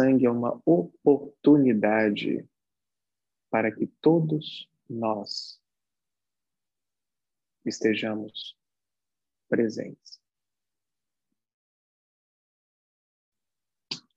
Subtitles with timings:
[0.00, 2.48] sangue é uma oportunidade
[3.50, 5.60] para que todos nós
[7.66, 8.56] estejamos
[9.46, 10.18] presentes.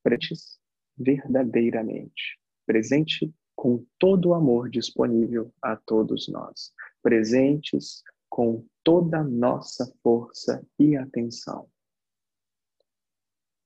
[0.02, 0.57] Presentes
[0.98, 2.39] verdadeiramente.
[2.65, 6.73] Presente com todo o amor disponível a todos nós.
[7.02, 11.70] Presentes com toda a nossa força e atenção.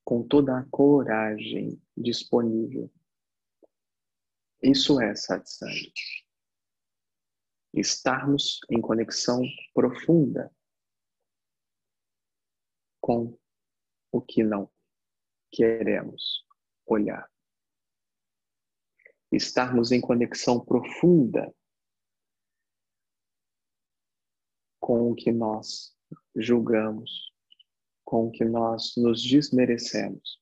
[0.08, 2.90] Com toda a coragem disponível.
[4.62, 5.92] Isso é satsang.
[7.74, 9.42] Estarmos em conexão
[9.74, 10.50] profunda
[13.02, 13.38] com
[14.10, 14.72] o que não
[15.52, 16.42] queremos
[16.86, 17.30] olhar.
[19.30, 21.54] Estarmos em conexão profunda
[24.80, 25.94] com o que nós
[26.34, 27.30] julgamos,
[28.08, 30.40] com que nós nos desmerecemos.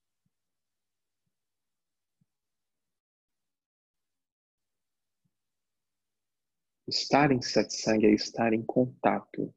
[6.87, 9.53] Estar em satsang é estar em contato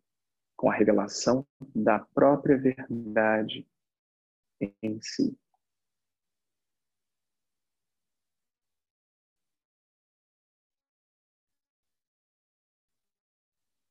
[0.58, 3.68] com a revelação da própria verdade
[4.82, 5.38] em si.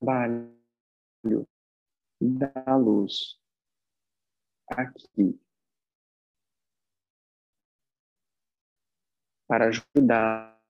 [0.00, 1.46] Trabalho
[2.20, 3.38] da luz
[4.70, 5.38] aqui
[9.48, 10.60] para ajudar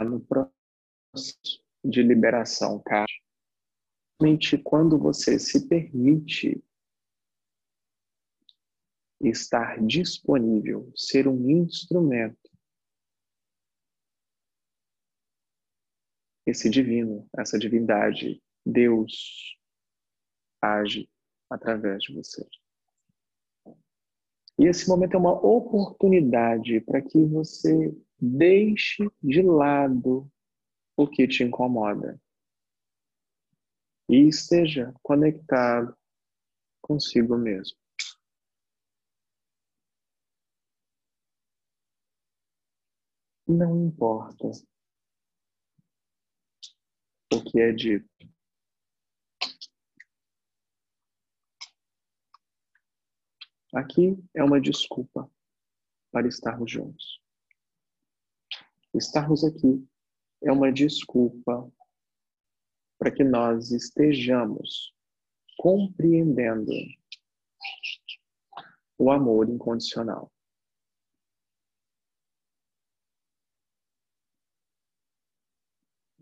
[0.00, 3.06] no processo de liberação, cara.
[4.20, 6.62] Somente quando você se permite
[9.20, 12.50] estar disponível, ser um instrumento,
[16.46, 19.56] esse divino, essa divindade, Deus,
[20.60, 21.08] age
[21.48, 22.46] através de você.
[24.62, 30.30] E esse momento é uma oportunidade para que você deixe de lado
[30.96, 32.22] o que te incomoda
[34.08, 35.98] e esteja conectado
[36.80, 37.76] consigo mesmo.
[43.48, 44.48] Não importa
[47.34, 48.31] o que é dito.
[53.74, 55.30] Aqui é uma desculpa
[56.10, 57.22] para estarmos juntos.
[58.92, 59.88] Estarmos aqui
[60.42, 61.72] é uma desculpa
[62.98, 64.94] para que nós estejamos
[65.56, 66.70] compreendendo
[68.98, 70.30] o amor incondicional.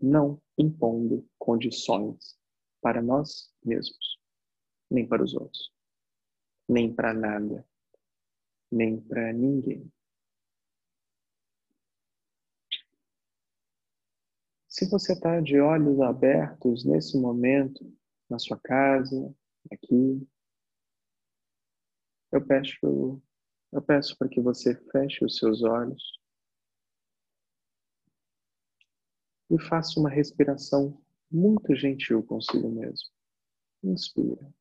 [0.01, 2.39] Não impondo condições
[2.79, 4.17] para nós mesmos,
[4.89, 5.80] nem para os outros
[6.71, 7.67] nem para nada,
[8.71, 9.91] nem para ninguém.
[14.69, 17.93] Se você está de olhos abertos nesse momento,
[18.29, 19.35] na sua casa,
[19.69, 20.25] aqui,
[22.31, 23.21] eu peço,
[23.73, 26.01] eu peço para que você feche os seus olhos
[29.49, 30.97] e faça uma respiração
[31.29, 33.09] muito gentil consigo mesmo.
[33.83, 34.60] Inspira.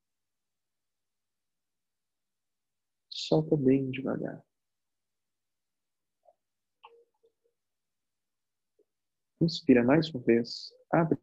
[3.31, 4.45] Solta bem devagar.
[9.41, 10.75] Inspira mais uma vez.
[10.93, 11.17] Abre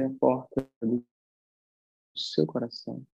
[0.00, 1.06] a porta do
[2.16, 3.06] seu coração.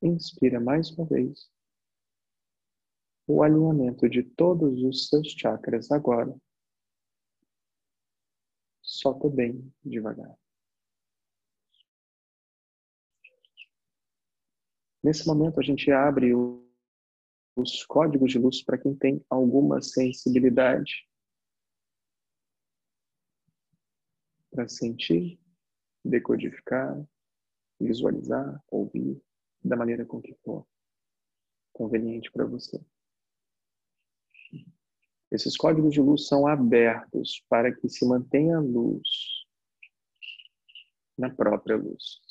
[0.00, 1.50] Inspira mais uma vez.
[3.26, 6.40] O alinhamento de todos os seus chakras agora.
[8.80, 10.38] Solta bem devagar.
[15.08, 16.62] Nesse momento, a gente abre o,
[17.56, 21.08] os códigos de luz para quem tem alguma sensibilidade
[24.50, 25.40] para sentir,
[26.04, 27.02] decodificar,
[27.80, 29.18] visualizar, ouvir
[29.64, 30.68] da maneira com que for
[31.72, 32.78] conveniente para você.
[35.30, 39.08] Esses códigos de luz são abertos para que se mantenha a luz
[41.16, 42.27] na própria luz.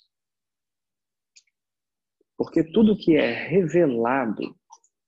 [2.37, 4.55] Porque tudo que é revelado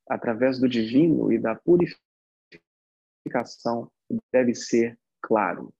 [0.07, 3.91] através do divino e da purificação
[4.33, 5.71] deve ser claro.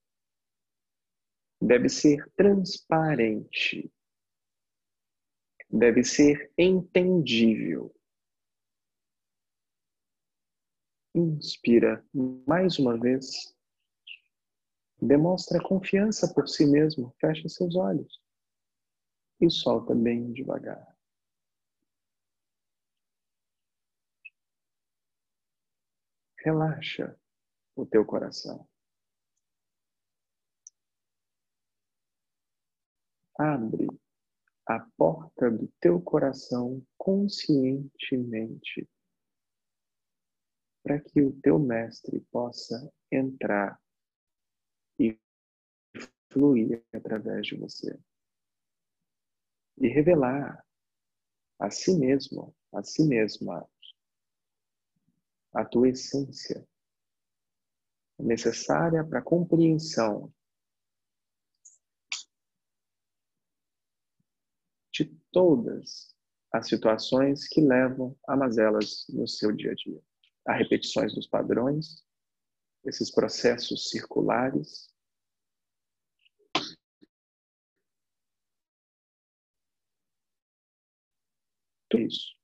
[1.60, 3.92] Deve ser transparente.
[5.68, 7.92] Deve ser entendível.
[11.14, 12.04] Inspira
[12.46, 13.54] mais uma vez.
[15.02, 17.12] Demonstra confiança por si mesmo.
[17.20, 18.20] Fecha seus olhos.
[19.40, 20.89] e solta bem devagar.
[26.42, 27.18] Relaxa
[27.76, 28.66] o teu coração.
[33.38, 33.86] Abre
[34.66, 38.88] a porta do teu coração conscientemente
[40.82, 43.80] para que o teu mestre possa entrar
[44.98, 45.18] e
[46.32, 47.98] fluir através de você
[49.78, 50.64] e revelar
[51.58, 53.68] a si mesmo, a si mesma,
[55.52, 56.66] a tua essência
[58.18, 60.32] necessária para a compreensão
[64.92, 66.14] de todas
[66.52, 70.02] as situações que levam a mazelas no seu dia a dia.
[70.46, 72.04] A repetições dos padrões,
[72.84, 74.88] esses processos circulares.
[81.88, 82.39] Tudo isso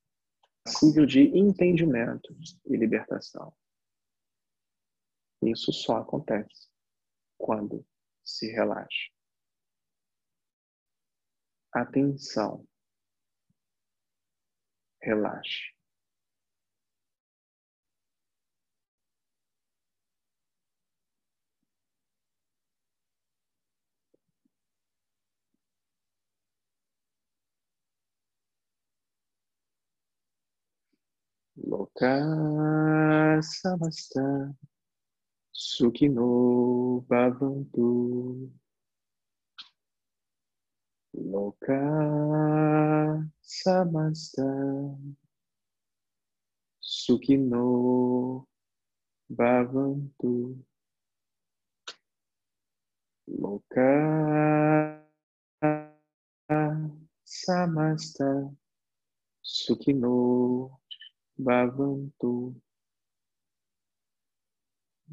[0.67, 2.37] passível de entendimento
[2.67, 3.57] e libertação.
[5.41, 6.69] Isso só acontece
[7.39, 7.87] quando
[8.25, 9.13] se relaxa.
[11.73, 12.67] Atenção.
[15.01, 15.76] Relaxe.
[31.67, 34.55] Loka samasta
[35.53, 38.53] Sukhino Bhavantu
[41.33, 41.83] Loka
[43.43, 44.47] Samasta
[46.81, 48.47] Sukhino
[49.29, 50.63] Bhavantu
[53.43, 53.93] Loka
[57.25, 58.55] Samasta
[59.43, 60.79] Sukhino
[61.39, 62.55] Bhavantu.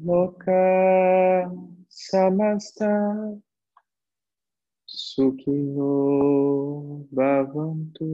[0.00, 0.64] Loka
[1.88, 2.92] samasta
[4.86, 5.92] Sukhino
[7.12, 8.10] Bhavantu.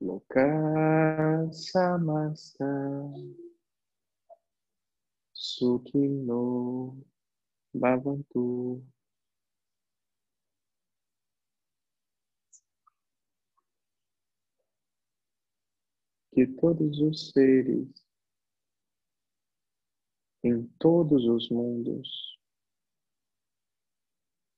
[0.00, 0.48] Loka
[1.52, 2.70] samasta
[5.34, 6.42] Sukhino
[7.74, 8.82] Bhavantu
[16.32, 18.02] Que todos os seres
[20.42, 22.38] em todos os mundos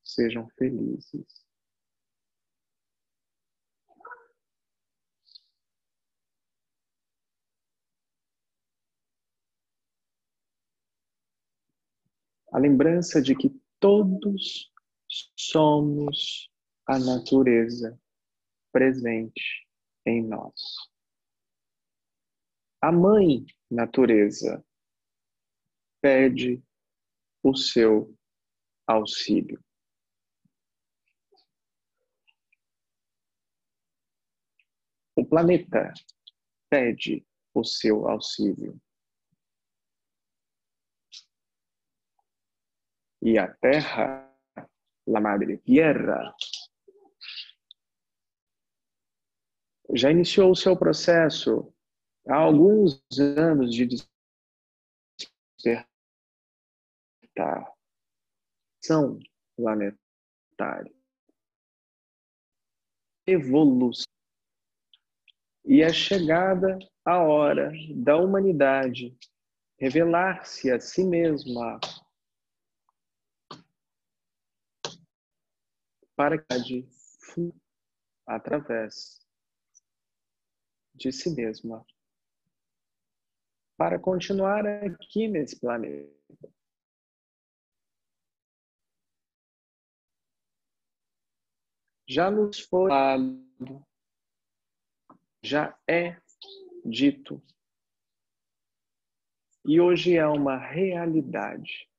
[0.02, 1.44] sejam felizes.
[12.52, 13.50] A lembrança de que
[13.80, 14.72] todos
[15.36, 16.48] somos
[16.86, 18.00] a natureza
[18.70, 19.68] presente
[20.06, 20.93] em nós.
[22.86, 24.62] A mãe natureza
[26.02, 26.62] pede
[27.42, 28.14] o seu
[28.86, 29.58] auxílio.
[35.16, 35.94] O planeta
[36.68, 38.78] pede o seu auxílio.
[43.22, 44.30] E a Terra,
[45.06, 46.36] la Madre Tierra,
[49.94, 51.73] já iniciou o seu processo
[52.28, 53.02] há alguns
[53.38, 53.86] anos de
[55.58, 55.86] despertar.
[58.82, 59.18] São
[59.56, 60.94] planetária,
[63.26, 64.04] evolução.
[65.64, 69.16] E a chegada a hora da humanidade
[69.78, 71.80] revelar-se a si mesma.
[76.16, 76.86] Para que
[78.26, 79.26] através
[80.94, 81.84] de si mesma
[83.76, 86.12] para continuar aqui nesse planeta.
[92.06, 92.90] Já nos foi
[95.42, 96.20] já é
[96.84, 97.42] dito,
[99.66, 101.90] e hoje é uma realidade.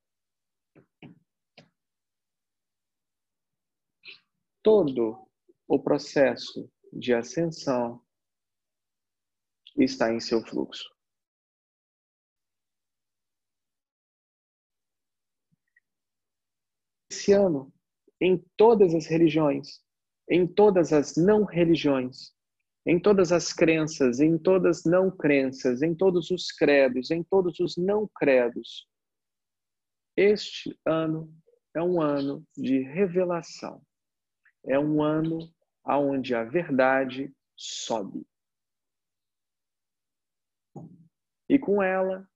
[4.61, 5.27] Todo
[5.67, 8.03] o processo de ascensão
[9.75, 10.94] está em seu fluxo.
[17.31, 17.73] Ano
[18.21, 19.81] em todas as religiões,
[20.29, 22.33] em todas as não religiões,
[22.85, 27.75] em todas as crenças, em todas não crenças, em todos os credos, em todos os
[27.77, 28.87] não credos.
[30.15, 31.33] Este ano
[31.73, 33.81] é um ano de revelação.
[34.67, 35.53] é um ano
[35.85, 38.25] onde a verdade sobe.
[41.47, 42.27] E com ela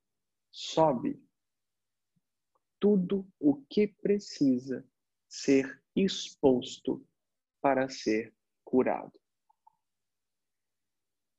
[0.52, 1.20] sobe
[2.80, 4.86] tudo o que precisa
[5.28, 7.06] ser exposto
[7.62, 8.34] para ser
[8.64, 9.20] curado.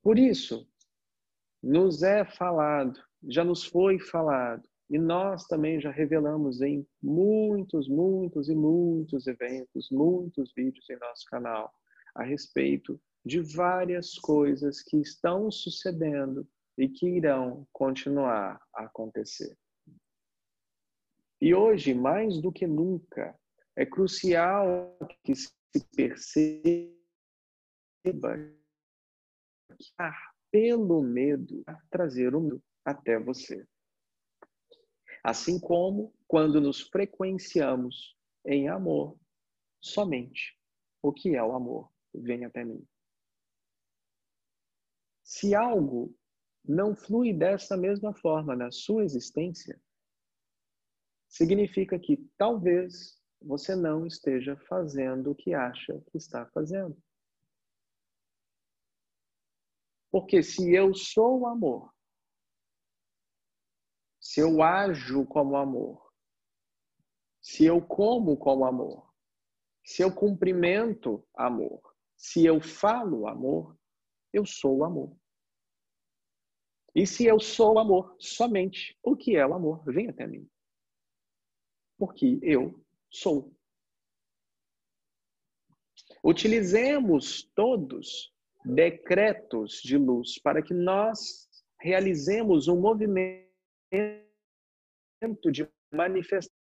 [0.03, 0.69] Por isso,
[1.63, 8.49] nos é falado, já nos foi falado, e nós também já revelamos em muitos, muitos
[8.49, 11.73] e muitos eventos, muitos vídeos em nosso canal
[12.15, 19.57] a respeito de várias coisas que estão sucedendo e que irão continuar a acontecer.
[21.41, 23.39] E hoje, mais do que nunca,
[23.75, 25.51] é crucial que se
[25.97, 27.01] perceba
[29.79, 30.13] que
[30.51, 33.67] pelo medo trazer o medo até você.
[35.23, 39.19] Assim como quando nos frequenciamos em amor,
[39.81, 40.59] somente
[41.03, 42.85] o que é o amor vem até mim.
[45.23, 46.15] Se algo
[46.65, 49.81] não flui dessa mesma forma na sua existência,
[51.31, 57.01] significa que talvez você não esteja fazendo o que acha que está fazendo.
[60.11, 61.95] Porque se eu sou o amor,
[64.21, 66.13] se eu ajo como amor,
[67.41, 69.15] se eu como como amor,
[69.85, 71.81] se eu cumprimento amor,
[72.17, 73.79] se eu falo amor,
[74.33, 75.17] eu sou amor.
[76.93, 80.51] E se eu sou amor, somente o que é o amor vem até mim.
[82.01, 83.55] Porque eu sou.
[86.25, 91.47] Utilizemos todos decretos de luz para que nós
[91.79, 93.45] realizemos um movimento
[95.53, 96.51] de manifestação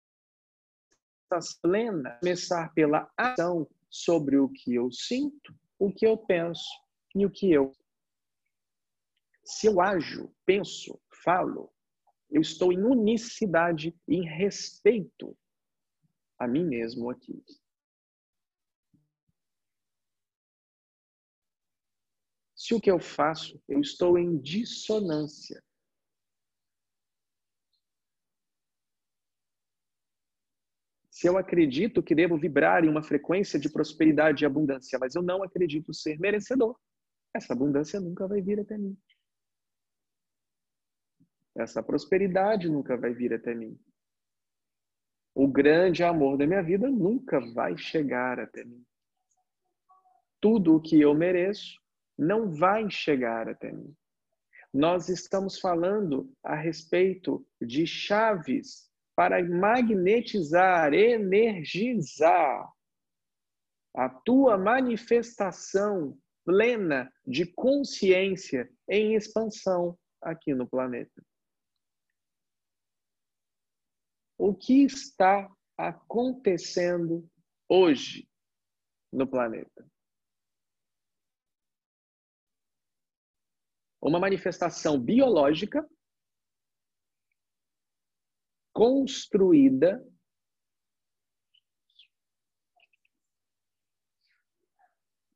[1.62, 6.68] plena, começar pela ação sobre o que eu sinto, o que eu penso
[7.14, 7.73] e o que eu.
[9.42, 11.73] Se eu ajo, penso, falo,
[12.30, 15.37] eu estou em unicidade, em respeito
[16.38, 17.42] a mim mesmo aqui.
[22.54, 25.62] Se o que eu faço, eu estou em dissonância.
[31.10, 35.22] Se eu acredito que devo vibrar em uma frequência de prosperidade e abundância, mas eu
[35.22, 36.78] não acredito ser merecedor,
[37.34, 38.96] essa abundância nunca vai vir até mim.
[41.57, 43.78] Essa prosperidade nunca vai vir até mim.
[45.35, 48.85] O grande amor da minha vida nunca vai chegar até mim.
[50.40, 51.78] Tudo o que eu mereço
[52.16, 53.95] não vai chegar até mim.
[54.73, 62.71] Nós estamos falando a respeito de chaves para magnetizar, energizar
[63.95, 71.23] a tua manifestação plena de consciência em expansão aqui no planeta.
[74.42, 77.30] O que está acontecendo
[77.68, 78.26] hoje
[79.12, 79.87] no planeta.
[84.00, 85.87] Uma manifestação biológica
[88.73, 90.02] construída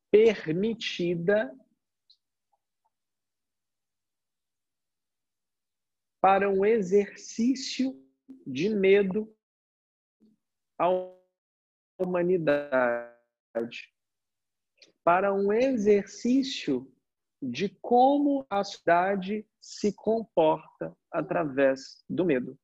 [0.09, 1.55] permitida
[6.19, 8.04] para um exercício
[8.45, 9.35] de medo
[10.77, 10.87] à
[11.97, 13.13] humanidade,
[15.03, 16.91] para um exercício
[17.41, 22.57] de como a sociedade se comporta através do medo.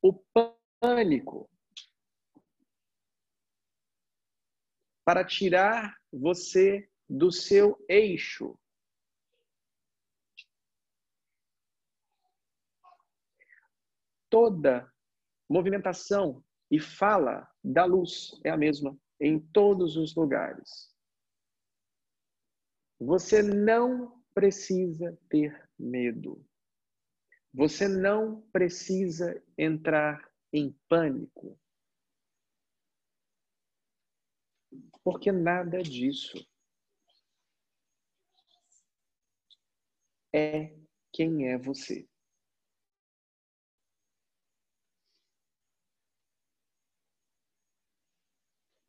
[0.00, 0.12] O
[0.80, 1.50] pânico
[5.06, 8.58] para tirar você do seu eixo.
[14.28, 14.92] Toda
[15.48, 20.92] movimentação e fala da luz é a mesma em todos os lugares.
[22.98, 26.44] Você não precisa ter medo.
[27.54, 31.56] Você não precisa entrar em pânico.
[35.06, 36.44] Porque nada disso
[40.34, 40.76] é
[41.12, 42.08] quem é você.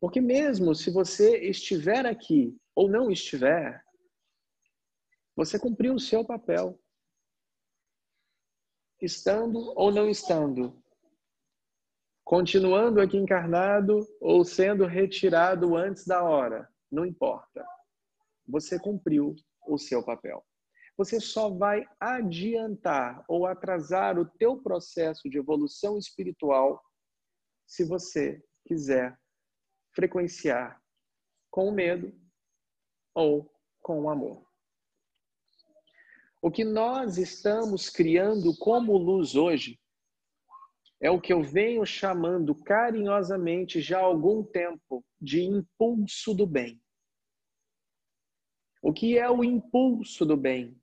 [0.00, 3.80] Porque mesmo se você estiver aqui ou não estiver,
[5.36, 6.82] você cumpriu o seu papel.
[9.00, 10.82] estando ou não estando,
[12.28, 17.66] continuando aqui encarnado ou sendo retirado antes da hora, não importa.
[18.46, 19.34] Você cumpriu
[19.66, 20.44] o seu papel.
[20.98, 26.84] Você só vai adiantar ou atrasar o teu processo de evolução espiritual
[27.66, 29.18] se você quiser
[29.94, 30.78] frequenciar
[31.50, 32.12] com o medo
[33.14, 34.46] ou com o amor.
[36.42, 39.80] O que nós estamos criando como luz hoje
[41.00, 46.80] é o que eu venho chamando carinhosamente já há algum tempo de impulso do bem.
[48.82, 50.76] O que é o impulso do bem?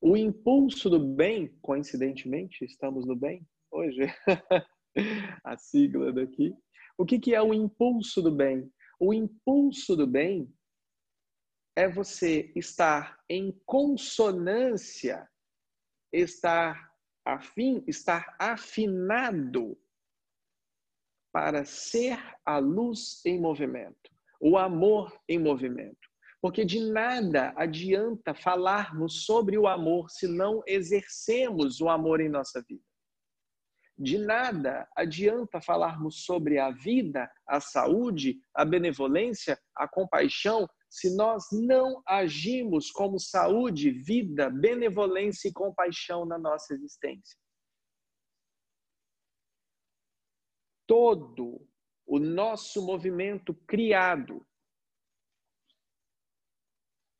[0.00, 4.00] O impulso do bem, coincidentemente, estamos no bem hoje,
[5.44, 6.54] a sigla daqui.
[6.96, 8.70] O que, que é o impulso do bem?
[8.98, 10.52] O impulso do bem
[11.76, 15.28] é você estar em consonância,
[16.12, 16.89] estar
[17.24, 19.78] afim, estar afinado
[21.32, 24.10] para ser a luz em movimento,
[24.40, 25.98] o amor em movimento.
[26.40, 32.64] Porque de nada adianta falarmos sobre o amor se não exercemos o amor em nossa
[32.66, 32.82] vida.
[33.98, 41.44] De nada adianta falarmos sobre a vida, a saúde, a benevolência, a compaixão, se nós
[41.52, 47.38] não agimos como saúde, vida, benevolência e compaixão na nossa existência.
[50.88, 51.64] Todo
[52.04, 54.44] o nosso movimento criado,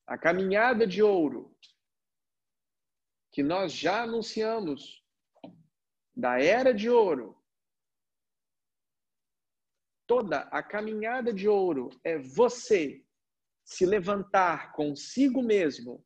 [0.05, 1.57] a caminhada de ouro,
[3.31, 5.01] que nós já anunciamos,
[6.13, 7.41] da era de ouro,
[10.09, 13.07] toda a caminhada de ouro é você
[13.71, 16.05] se levantar consigo mesmo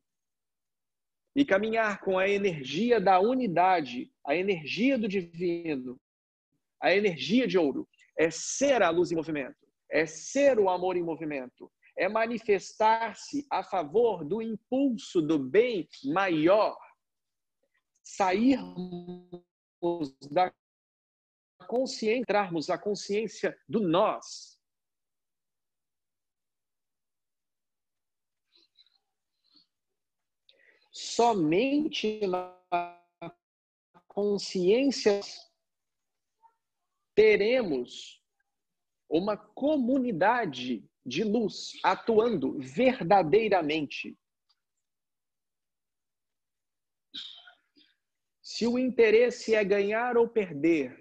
[1.35, 5.99] e caminhar com a energia da unidade, a energia do divino,
[6.79, 9.57] a energia de ouro, é ser a luz em movimento,
[9.91, 16.77] é ser o amor em movimento, é manifestar-se a favor do impulso do bem maior,
[18.03, 19.43] sairmos
[20.31, 20.53] da
[21.67, 24.54] consciência, entrarmos a consciência do nós,
[30.95, 32.57] somente na
[34.07, 35.19] consciência
[37.13, 38.23] teremos
[39.09, 44.17] uma comunidade de luz atuando verdadeiramente.
[48.41, 50.97] Se o interesse é ganhar ou perder,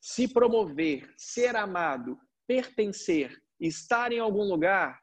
[0.00, 5.00] se promover, ser amado, pertencer, estar em algum lugar,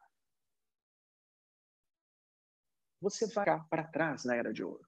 [3.03, 4.87] você vai ficar para trás na era de ouro.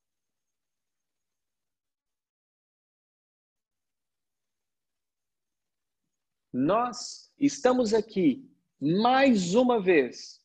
[6.54, 8.50] Nós estamos aqui
[8.80, 10.42] mais uma vez,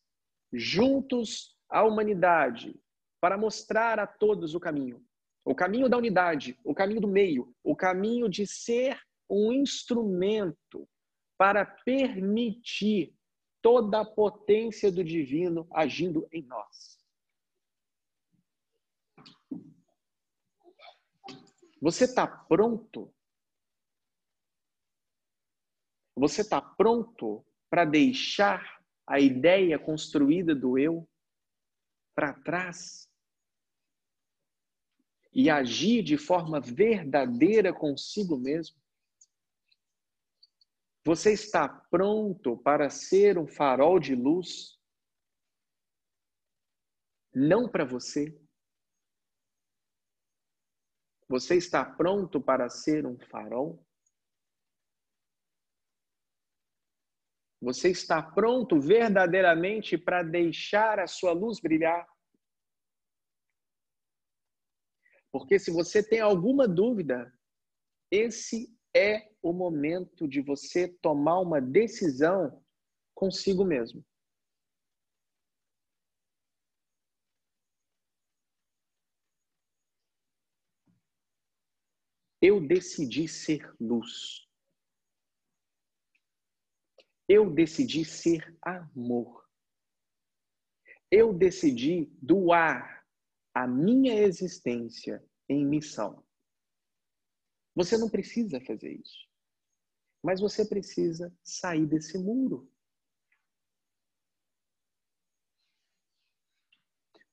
[0.52, 2.74] juntos à humanidade,
[3.20, 5.06] para mostrar a todos o caminho.
[5.44, 10.88] O caminho da unidade, o caminho do meio, o caminho de ser um instrumento
[11.38, 13.14] para permitir
[13.62, 16.99] toda a potência do divino agindo em nós.
[21.80, 23.12] Você está pronto?
[26.14, 31.08] Você está pronto para deixar a ideia construída do eu
[32.14, 33.08] para trás
[35.32, 38.76] e agir de forma verdadeira consigo mesmo?
[41.04, 44.78] Você está pronto para ser um farol de luz?
[47.34, 48.38] Não para você,
[51.30, 53.80] você está pronto para ser um farol?
[57.62, 62.04] Você está pronto verdadeiramente para deixar a sua luz brilhar?
[65.30, 67.32] Porque se você tem alguma dúvida,
[68.10, 72.60] esse é o momento de você tomar uma decisão
[73.14, 74.04] consigo mesmo.
[82.40, 84.48] Eu decidi ser luz.
[87.28, 89.46] Eu decidi ser amor.
[91.10, 93.06] Eu decidi doar
[93.52, 96.24] a minha existência em missão.
[97.74, 99.28] Você não precisa fazer isso.
[100.22, 102.70] Mas você precisa sair desse muro.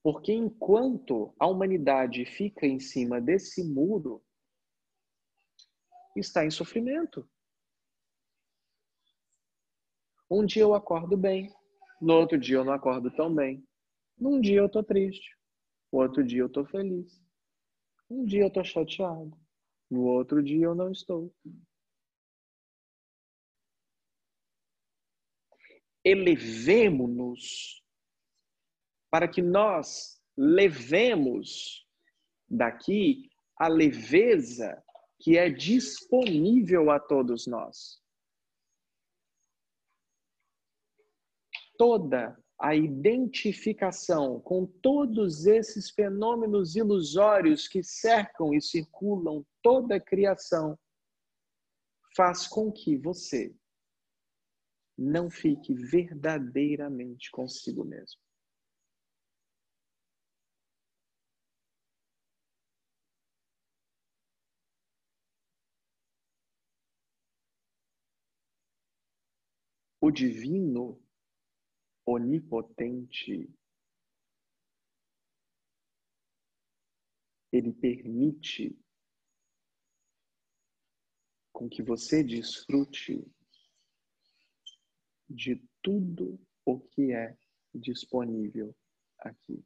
[0.01, 4.23] Porque enquanto a humanidade fica em cima desse muro,
[6.19, 7.27] está em sofrimento.
[10.29, 11.53] Um dia eu acordo bem,
[12.01, 13.65] no outro dia eu não acordo tão bem.
[14.17, 15.37] Num dia eu tô triste,
[15.91, 17.21] no outro dia eu tô feliz.
[18.09, 19.37] Um dia eu tô chateado,
[19.89, 21.33] no outro dia eu não estou.
[26.03, 27.83] Elevemo-nos
[29.09, 31.85] para que nós levemos
[32.49, 34.83] daqui a leveza
[35.19, 38.01] que é disponível a todos nós.
[41.77, 50.77] Toda a identificação com todos esses fenômenos ilusórios que cercam e circulam toda a criação
[52.15, 53.55] faz com que você
[54.97, 58.19] não fique verdadeiramente consigo mesmo.
[69.99, 71.01] O divino
[72.05, 73.49] onipotente
[77.51, 78.77] ele permite
[81.51, 83.25] com que você desfrute
[85.27, 87.35] de tudo o que é
[87.73, 88.75] disponível
[89.17, 89.65] aqui.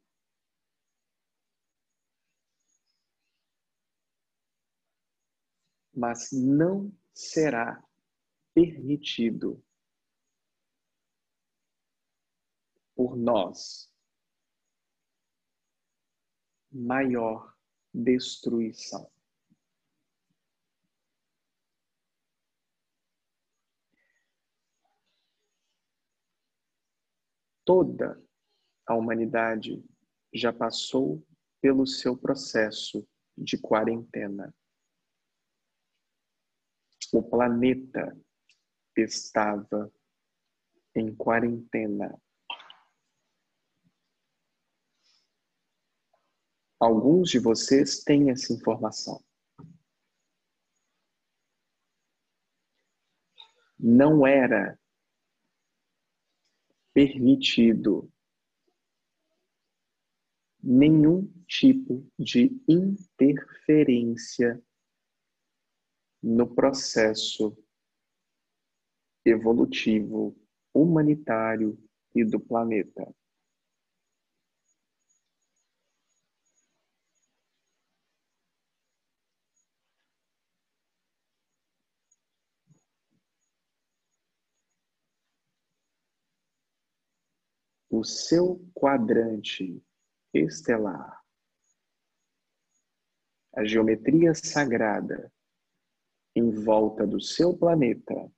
[5.94, 7.86] Mas não será
[8.54, 9.62] permitido
[13.02, 13.92] por nós
[16.70, 17.52] maior
[17.92, 19.10] destruição.
[27.64, 28.24] Toda
[28.86, 29.84] a humanidade
[30.32, 31.26] já passou
[31.60, 33.04] pelo seu processo
[33.36, 34.54] de quarentena.
[37.12, 38.16] O planeta
[38.96, 39.92] estava
[40.94, 42.16] em quarentena
[46.82, 49.24] Alguns de vocês têm essa informação.
[53.78, 54.76] Não era
[56.92, 58.12] permitido
[60.60, 64.60] nenhum tipo de interferência
[66.20, 67.56] no processo
[69.24, 70.36] evolutivo
[70.74, 71.78] humanitário
[72.12, 73.14] e do planeta.
[88.04, 89.82] Seu quadrante
[90.32, 91.22] estelar,
[93.54, 95.32] a geometria sagrada
[96.34, 98.32] em volta do seu planeta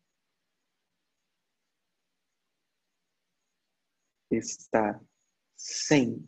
[4.31, 5.01] está
[5.57, 6.27] sem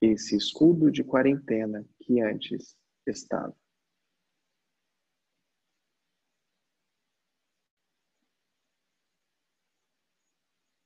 [0.00, 3.56] esse escudo de quarentena que antes estava.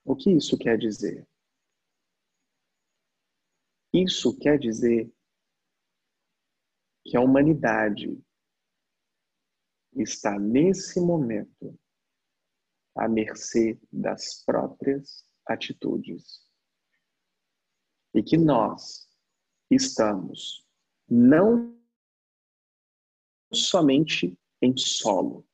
[0.05, 1.27] O que isso quer dizer?
[3.93, 5.11] Isso quer dizer
[7.05, 8.21] que a humanidade
[9.93, 11.79] está nesse momento
[12.95, 16.47] à mercê das próprias atitudes.
[18.13, 19.07] E que nós
[19.71, 20.67] estamos
[21.07, 21.79] não
[23.53, 25.47] somente em solo,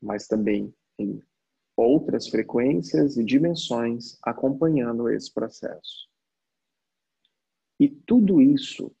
[0.00, 1.22] mas também em
[1.76, 6.08] outras frequências e dimensões acompanhando esse processo.
[7.78, 8.94] E tudo isso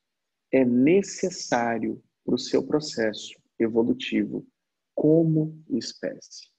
[0.52, 4.46] é necessário para o seu processo evolutivo
[4.94, 6.52] como espécie.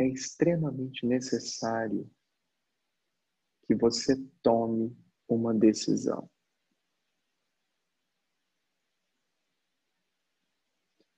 [0.00, 2.08] É extremamente necessário
[3.68, 4.96] que você tome
[5.28, 6.26] uma decisão.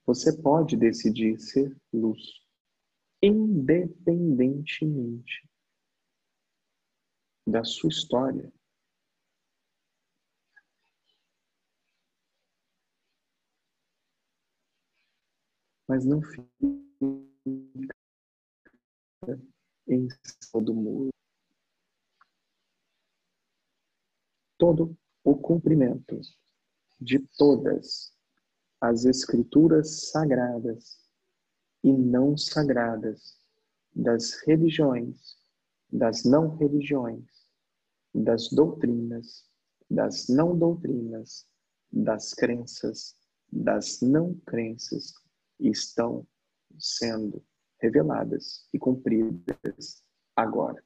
[0.05, 2.21] Você pode decidir ser luz,
[3.23, 5.49] independentemente
[7.47, 8.53] da sua história.
[15.87, 16.51] Mas não fique
[19.87, 21.20] em cima do muro.
[24.61, 24.95] Todo
[25.25, 26.21] o cumprimento
[27.01, 28.13] de todas
[28.79, 30.99] as escrituras sagradas
[31.83, 33.39] e não sagradas
[33.97, 35.39] das religiões,
[35.91, 37.25] das não religiões,
[38.15, 39.47] das doutrinas,
[39.91, 41.47] das não doutrinas,
[41.91, 43.17] das crenças,
[43.51, 45.15] das não crenças
[45.59, 46.27] estão
[46.79, 47.43] sendo
[47.79, 50.05] reveladas e cumpridas
[50.37, 50.85] agora.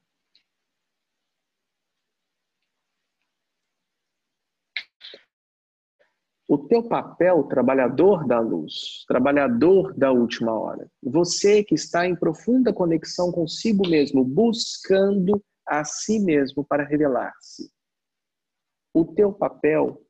[6.46, 12.72] O teu papel, trabalhador da luz, trabalhador da última hora, você que está em profunda
[12.72, 17.72] conexão consigo mesmo, buscando a si mesmo para revelar-se.
[18.92, 20.06] O teu papel,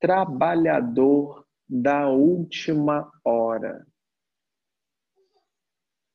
[0.00, 3.86] trabalhador da última hora,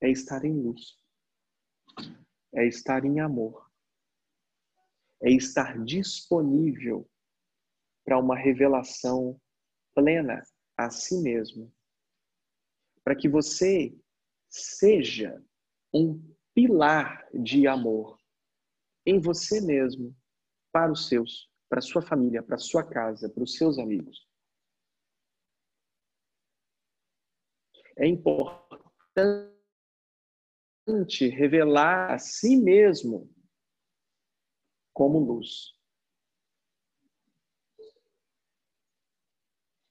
[0.02, 0.98] é estar em luz,
[2.54, 3.72] é estar em amor,
[5.24, 7.08] é estar disponível
[8.04, 9.40] para uma revelação
[10.02, 10.44] plena
[10.76, 11.72] a si mesmo,
[13.04, 13.96] para que você
[14.50, 15.44] seja
[15.94, 16.20] um
[16.56, 18.20] pilar de amor
[19.06, 20.16] em você mesmo,
[20.72, 24.28] para os seus, para sua família, para a sua casa, para os seus amigos.
[27.96, 29.52] É importante
[31.30, 33.30] revelar a si mesmo
[34.94, 35.80] como luz.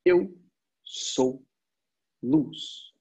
[0.04, 0.38] Eu
[0.84, 1.42] sou
[2.22, 2.92] luz.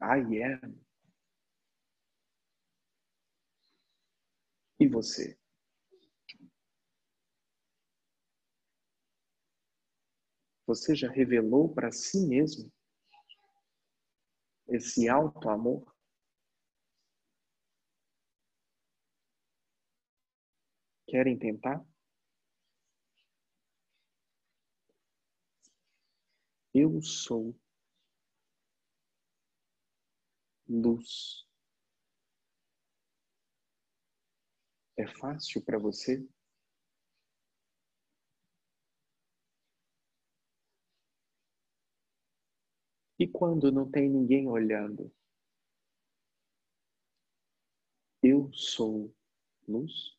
[0.00, 0.80] I am.
[4.80, 5.38] E você?
[10.66, 12.70] Você já revelou para si mesmo
[14.68, 15.92] esse alto amor?
[21.08, 21.84] Querem tentar?
[26.78, 27.58] Eu sou
[30.68, 31.46] luz.
[34.94, 36.22] É fácil para você?
[43.18, 45.10] E quando não tem ninguém olhando?
[48.22, 49.16] Eu sou
[49.66, 50.14] luz?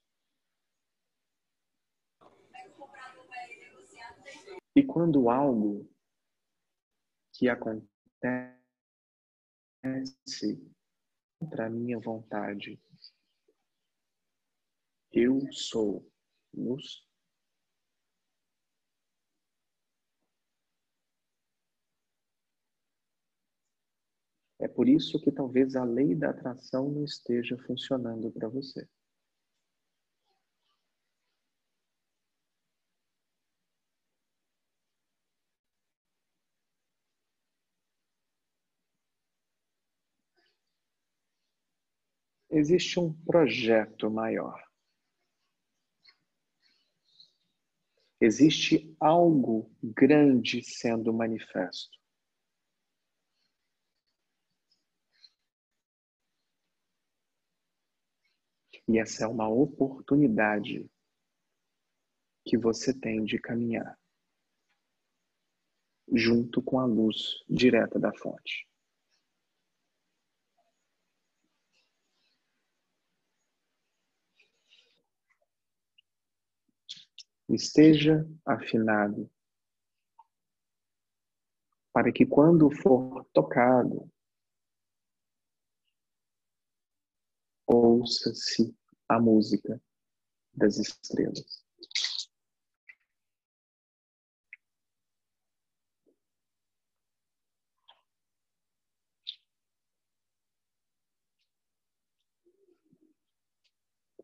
[4.76, 5.88] E quando algo
[7.38, 7.88] que acontece
[11.40, 12.82] contra a minha vontade.
[15.12, 16.12] Eu sou
[16.52, 17.06] luz.
[24.60, 28.90] É por isso que talvez a lei da atração não esteja funcionando para você.
[42.58, 44.62] Existe um projeto maior.
[48.20, 51.98] Existe algo grande sendo manifesto.
[58.88, 60.90] E essa é uma oportunidade
[62.46, 64.00] que você tem de caminhar
[66.14, 68.67] junto com a luz direta da fonte.
[77.50, 79.30] Esteja afinado,
[81.94, 84.12] para que quando for tocado,
[87.66, 88.76] ouça-se
[89.10, 89.82] a música
[90.54, 91.66] das estrelas.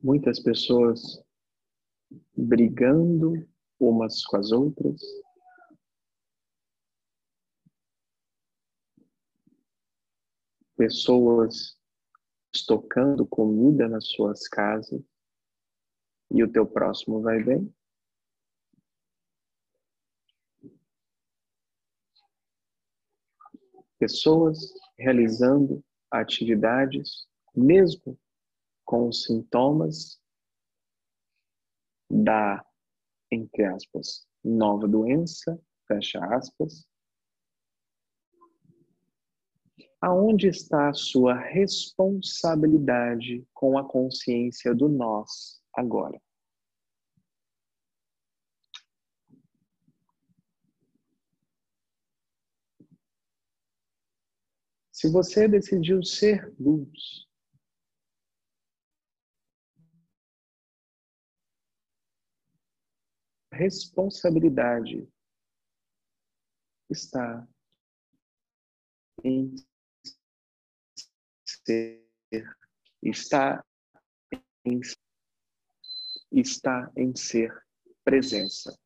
[0.02, 1.24] Muitas pessoas
[2.36, 3.48] brigando
[3.80, 5.02] umas com as outras.
[10.76, 11.78] Pessoas
[12.54, 15.02] estocando comida nas suas casas
[16.32, 17.74] e o teu próximo vai bem?
[24.00, 28.20] Pessoas realizando atividades, mesmo
[28.84, 30.22] com sintomas
[32.14, 32.64] da,
[33.32, 36.88] entre aspas, nova doença, fecha aspas,
[40.00, 46.22] aonde está a sua responsabilidade com a consciência do nós agora?
[54.92, 57.28] Se você decidiu ser luz,
[63.54, 65.08] responsabilidade
[66.90, 67.48] está
[69.24, 69.56] em
[71.46, 72.04] ser,
[73.02, 73.64] está
[74.66, 74.82] em,
[76.32, 77.66] está em ser
[78.04, 78.78] presença,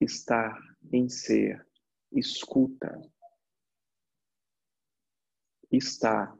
[0.00, 0.58] está
[0.92, 1.64] em ser
[2.12, 3.00] escuta,
[5.70, 6.36] está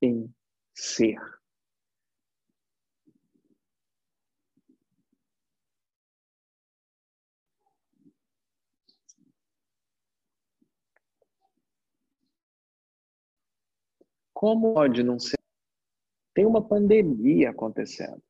[0.00, 0.32] em
[0.74, 1.35] ser.
[14.36, 15.38] Como pode não ser?
[16.34, 18.22] Tem uma pandemia acontecendo.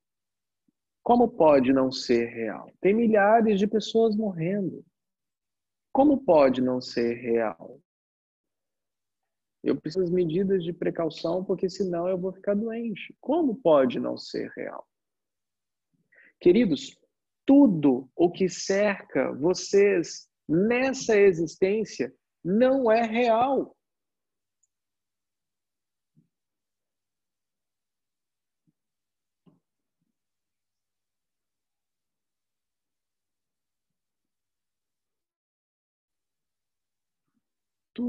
[1.02, 2.70] Como pode não ser real?
[2.80, 4.86] Tem milhares de pessoas morrendo.
[5.92, 7.80] Como pode não ser real?
[9.64, 13.12] Eu preciso de medidas de precaução porque senão eu vou ficar doente.
[13.20, 14.86] Como pode não ser real?
[16.40, 16.96] Queridos,
[17.44, 22.14] tudo o que cerca vocês nessa existência
[22.44, 23.75] não é real.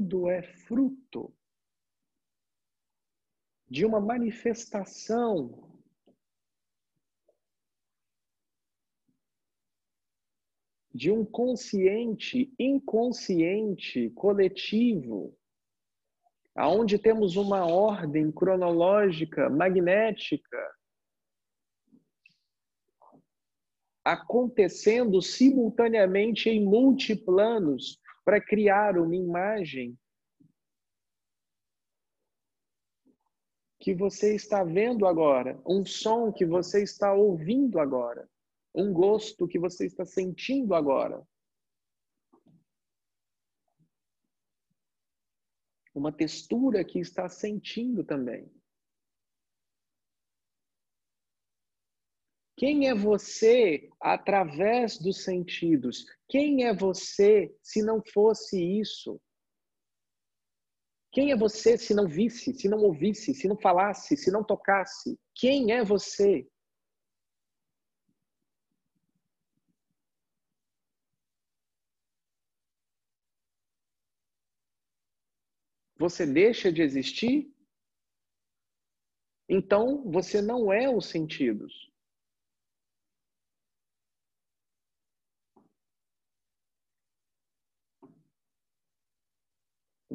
[0.07, 1.33] Tudo é fruto
[3.69, 5.67] de uma manifestação.
[10.93, 15.37] De um consciente, inconsciente, coletivo,
[16.55, 20.75] aonde temos uma ordem cronológica, magnética,
[24.03, 29.97] acontecendo simultaneamente em multiplanos, para criar uma imagem
[33.79, 38.29] que você está vendo agora, um som que você está ouvindo agora,
[38.75, 41.25] um gosto que você está sentindo agora.
[45.95, 48.51] Uma textura que está sentindo também.
[52.57, 56.05] Quem é você através dos sentidos?
[56.27, 59.21] Quem é você se não fosse isso?
[61.11, 65.19] Quem é você se não visse, se não ouvisse, se não falasse, se não tocasse?
[65.35, 66.49] Quem é você?
[75.95, 77.53] Você deixa de existir?
[79.47, 81.86] Então você não é os sentidos.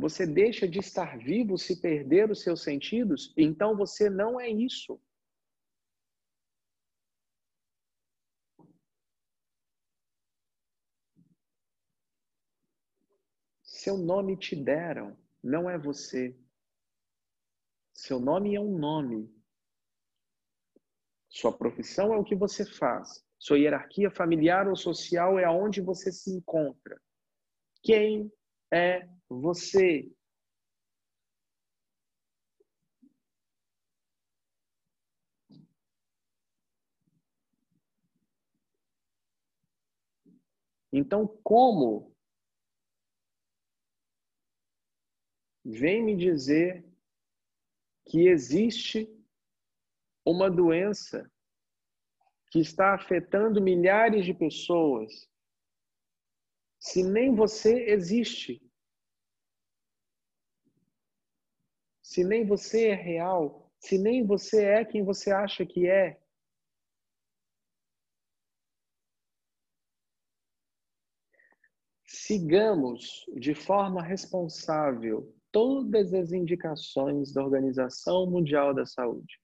[0.02, 5.00] Você deixa de estar vivo se perder os seus sentidos, então você não é isso.
[13.62, 16.36] Seu nome te deram, não é você.
[17.94, 19.32] Seu nome é um nome.
[21.28, 23.24] Sua profissão é o que você faz.
[23.38, 27.00] Sua hierarquia familiar ou social é aonde você se encontra.
[27.84, 28.32] Quem
[28.68, 29.08] é
[29.40, 30.10] você.
[40.92, 42.14] Então, como
[45.64, 46.84] vem me dizer
[48.06, 49.08] que existe
[50.24, 51.30] uma doença
[52.50, 55.30] que está afetando milhares de pessoas
[56.78, 58.60] se nem você existe?
[62.12, 63.72] Se nem você é real?
[63.78, 66.20] Se nem você é quem você acha que é?
[72.04, 79.40] Sigamos de forma responsável todas as indicações da Organização Mundial da Saúde,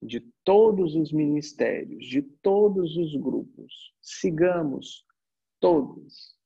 [0.00, 3.92] de todos os ministérios, de todos os grupos.
[4.00, 5.04] Sigamos
[5.58, 6.39] Todos.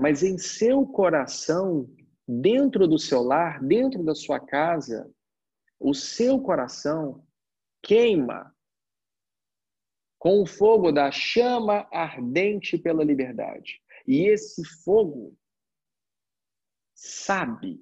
[0.00, 1.86] Mas em seu coração,
[2.26, 5.12] dentro do seu lar, dentro da sua casa,
[5.78, 7.22] o seu coração
[7.82, 8.56] queima
[10.18, 13.82] com o fogo da chama ardente pela liberdade.
[14.06, 15.36] E esse fogo
[16.94, 17.78] sabe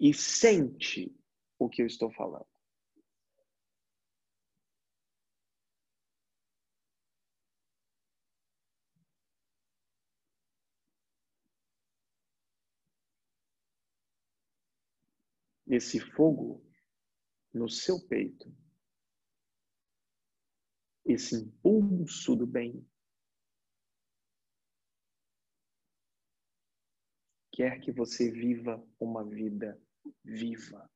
[0.00, 1.16] e sente
[1.56, 2.55] o que eu estou falando.
[15.66, 16.64] Esse fogo
[17.52, 18.54] no seu peito,
[21.04, 22.86] esse impulso do bem,
[27.52, 29.80] quer que você viva uma vida
[30.24, 30.90] viva,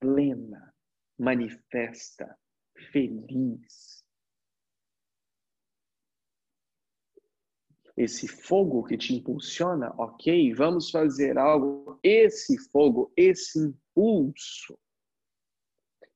[0.00, 0.74] plena,
[1.18, 2.38] manifesta,
[2.90, 3.93] feliz.
[7.96, 11.98] Esse fogo que te impulsiona, ok, vamos fazer algo.
[12.02, 14.76] Esse fogo, esse impulso,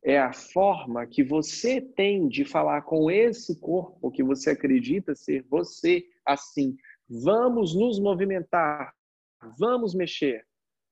[0.02, 5.44] é a forma que você tem de falar com esse corpo que você acredita ser
[5.48, 6.76] você assim.
[7.08, 8.94] Vamos nos movimentar,
[9.58, 10.46] vamos mexer.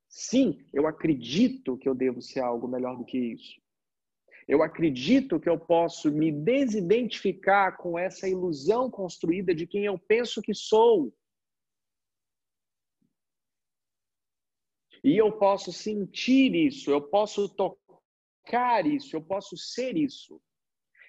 [0.08, 3.60] Sim, eu acredito que eu devo ser algo melhor do que isso.
[4.48, 10.40] Eu acredito que eu posso me desidentificar com essa ilusão construída de quem eu penso
[10.40, 11.12] que sou.
[15.02, 20.40] E eu posso sentir isso, eu posso tocar isso, eu posso ser isso.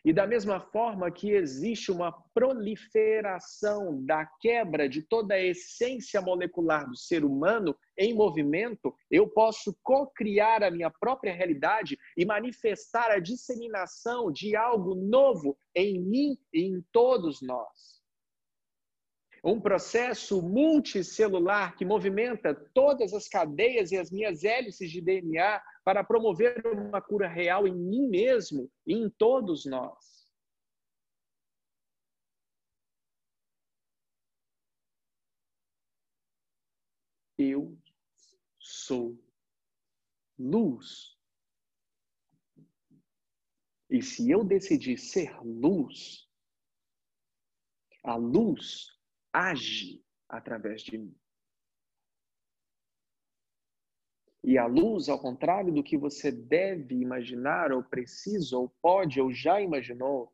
[0.04, 6.88] E da mesma forma que existe uma proliferação da quebra de toda a essência molecular
[6.88, 13.20] do ser humano em movimento, eu posso co-criar a minha própria realidade e manifestar a
[13.20, 17.98] disseminação de algo novo em mim e em todos nós.
[19.44, 26.04] Um processo multicelular que movimenta todas as cadeias e as minhas hélices de DNA para
[26.04, 30.18] promover uma cura real em mim mesmo e em todos nós.
[37.38, 37.78] Eu
[38.88, 39.22] sou
[40.40, 41.18] luz.
[43.90, 46.30] E se eu decidir ser luz,
[48.04, 48.98] a luz
[49.34, 51.16] age através de mim.
[54.44, 59.34] E a luz, ao contrário do que você deve imaginar, ou precisa, ou pode, ou
[59.34, 60.34] já imaginou,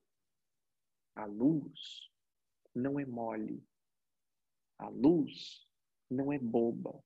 [1.16, 2.12] a luz
[2.76, 3.68] não é mole.
[4.78, 5.68] A luz
[6.10, 7.04] não é boba.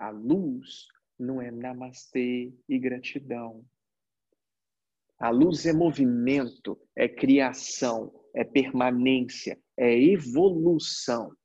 [0.00, 0.86] A luz
[1.18, 3.62] não é namastê e gratidão.
[5.18, 11.36] A luz é movimento, é criação, é permanência, é evolução.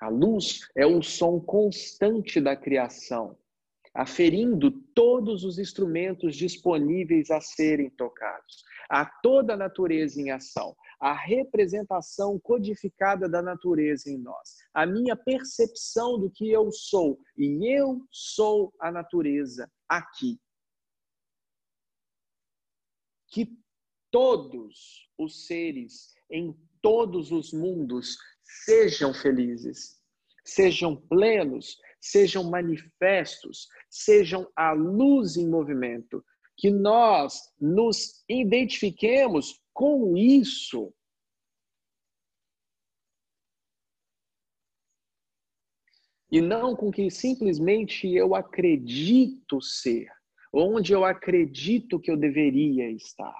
[0.00, 3.38] A luz é o som constante da criação,
[3.94, 11.12] aferindo todos os instrumentos disponíveis a serem tocados, a toda a natureza em ação, a
[11.12, 18.06] representação codificada da natureza em nós, a minha percepção do que eu sou, e eu
[18.08, 20.38] sou a natureza aqui.
[23.32, 23.52] Que
[24.12, 28.16] todos os seres em todos os mundos
[28.64, 30.00] sejam felizes,
[30.44, 36.24] sejam plenos, sejam manifestos, sejam a luz em movimento,
[36.56, 40.92] que nós nos identifiquemos com isso.
[46.30, 50.10] E não com que simplesmente eu acredito ser,
[50.52, 53.36] onde eu acredito que eu deveria estar.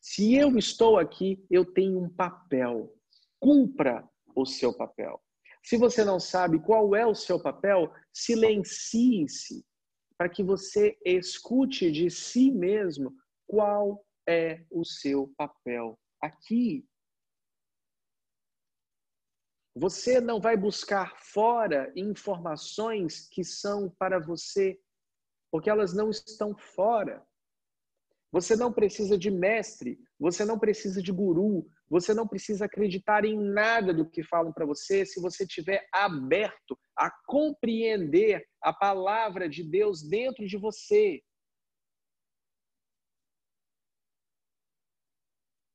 [0.00, 2.92] Se eu estou aqui, eu tenho um papel.
[3.40, 5.20] Cumpra o seu papel.
[5.64, 9.64] Se você não sabe qual é o seu papel, silencie-se
[10.16, 13.12] para que você escute de si mesmo
[13.46, 16.86] qual é o seu papel aqui.
[19.74, 24.78] Você não vai buscar fora informações que são para você,
[25.50, 27.26] porque elas não estão fora.
[28.30, 33.38] Você não precisa de mestre, você não precisa de guru, você não precisa acreditar em
[33.38, 39.62] nada do que falam para você se você estiver aberto a compreender a palavra de
[39.62, 41.22] Deus dentro de você.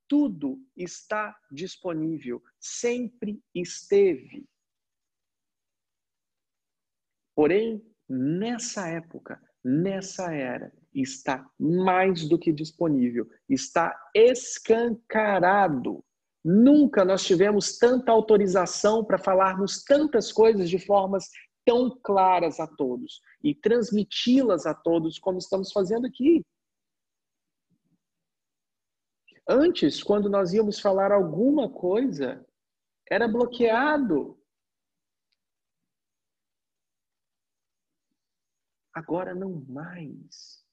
[0.08, 4.48] Tudo está disponível, sempre esteve.
[7.36, 16.04] Porém, nessa época, nessa era, está mais do que disponível, está escancarado.
[16.44, 21.30] Nunca nós tivemos tanta autorização para falarmos tantas coisas de formas
[21.66, 26.42] tão claras a todos e transmiti-las a todos como estamos fazendo aqui.
[29.50, 32.46] Antes, quando nós íamos falar alguma coisa,
[33.10, 34.38] era bloqueado.
[38.94, 40.66] Agora não mais.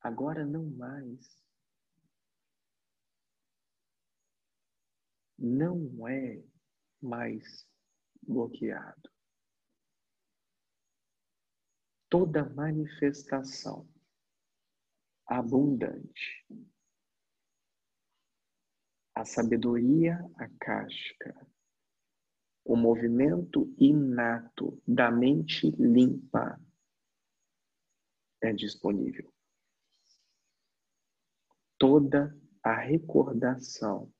[0.00, 1.40] Agora não mais.
[5.38, 6.42] Não é
[7.00, 7.68] mais
[8.26, 9.08] bloqueado.
[12.08, 13.88] Toda manifestação
[15.30, 16.44] abundante,
[19.14, 21.46] a sabedoria acástica,
[22.64, 26.60] o movimento inato da mente limpa
[28.42, 29.32] é disponível.
[31.78, 34.12] Toda a recordação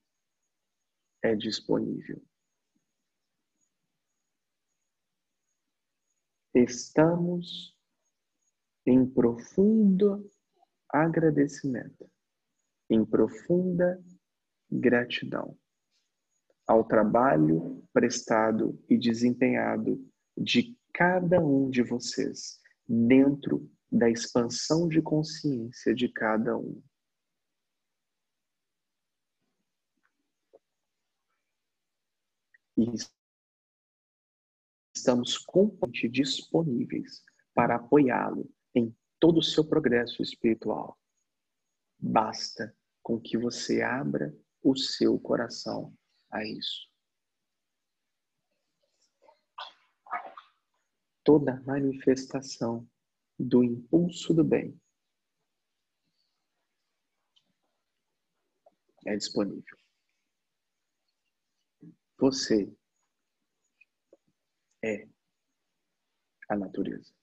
[1.22, 2.24] é disponível.
[6.54, 7.76] Estamos
[8.86, 10.30] em profundo
[10.92, 12.10] agradecimento,
[12.88, 14.02] em profunda
[14.70, 15.56] gratidão
[16.70, 25.92] ao trabalho prestado e desempenhado de cada um de vocês dentro da expansão de consciência
[25.92, 26.80] de cada um.
[32.76, 32.86] E
[34.94, 40.98] estamos completamente disponíveis para apoiá-lo em todo o seu progresso espiritual.
[41.98, 45.94] Basta com que você abra o seu coração
[46.30, 46.88] a isso.
[51.22, 52.88] Toda manifestação
[53.38, 54.80] do impulso do bem
[59.06, 59.78] é disponível.
[62.18, 62.74] Você
[64.82, 65.08] é
[66.48, 67.19] a natureza.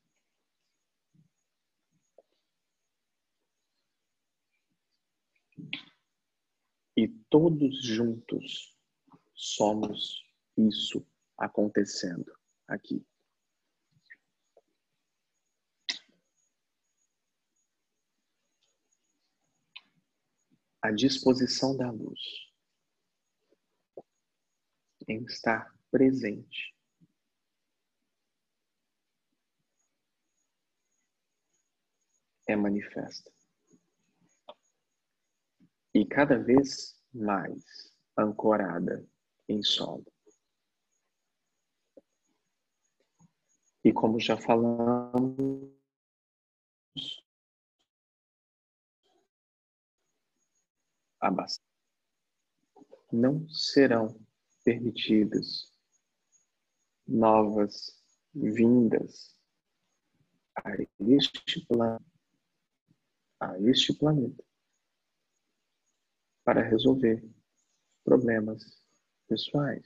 [6.98, 8.76] E todos juntos
[9.36, 10.26] somos
[10.58, 11.06] isso
[11.38, 12.36] acontecendo
[12.68, 13.06] aqui.
[20.82, 22.20] A disposição da luz
[25.08, 26.76] em estar presente.
[32.48, 33.37] É manifesta.
[36.10, 39.06] Cada vez mais ancorada
[39.48, 40.06] em solo.
[43.84, 45.78] E como já falamos,
[53.12, 54.08] não serão
[54.64, 55.72] permitidas
[57.08, 58.04] novas
[58.34, 59.38] vindas
[60.56, 62.06] a este plano,
[63.40, 64.44] a este planeta,
[66.48, 67.22] para resolver
[68.06, 68.82] problemas
[69.28, 69.86] pessoais.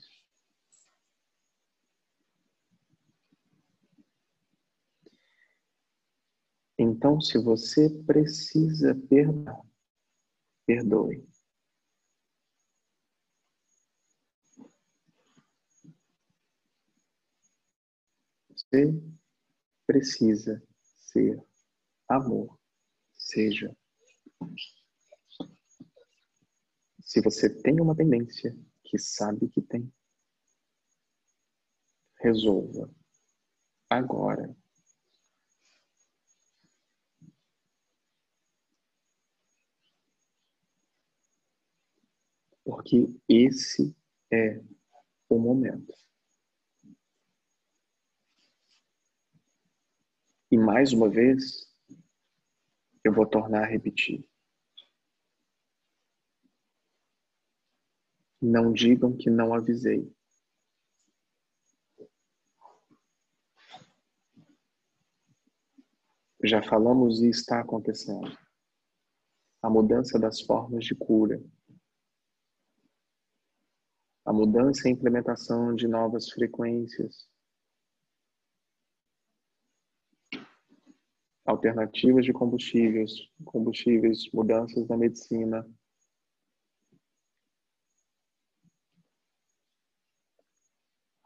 [6.78, 9.60] Então, se você precisa perdoar,
[10.68, 11.28] perdoe.
[18.52, 18.94] Você
[19.88, 21.44] precisa ser
[22.08, 22.56] amor,
[23.14, 23.76] seja.
[27.12, 29.94] Se você tem uma tendência que sabe que tem,
[32.22, 32.90] resolva
[33.90, 34.56] agora.
[42.64, 43.94] Porque esse
[44.32, 44.62] é
[45.28, 45.94] o momento.
[50.50, 51.70] E mais uma vez,
[53.04, 54.31] eu vou tornar a repetir.
[58.42, 60.12] Não digam que não avisei.
[66.44, 68.36] Já falamos e está acontecendo.
[69.62, 71.40] A mudança das formas de cura.
[74.26, 77.30] A mudança e implementação de novas frequências.
[81.46, 83.12] Alternativas de combustíveis,
[83.46, 85.68] combustíveis, mudanças na medicina,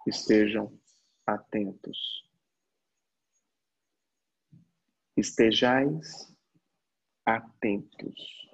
[0.06, 0.78] estejam
[1.26, 2.24] atentos.
[5.18, 6.36] Estejais
[7.26, 8.45] atentos.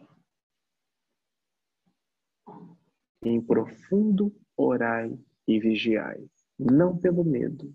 [3.24, 5.12] Em profundo orai
[5.48, 6.28] e vigiai,
[6.58, 7.72] não pelo medo,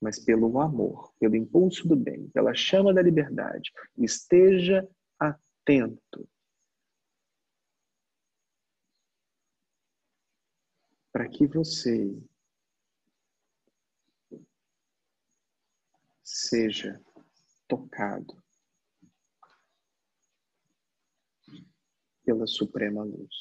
[0.00, 3.72] mas pelo amor, pelo impulso do bem, pela chama da liberdade.
[3.96, 4.88] Esteja
[5.18, 6.28] atento.
[11.12, 12.16] Para que você
[16.36, 17.02] seja
[17.66, 18.42] tocado
[22.24, 23.34] pela suprema luz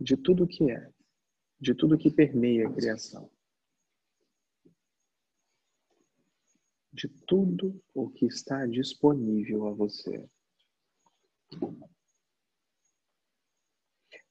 [0.00, 0.94] de tudo que é
[1.60, 3.30] de tudo que permeia a criação.
[6.92, 10.28] De tudo o que está disponível a você.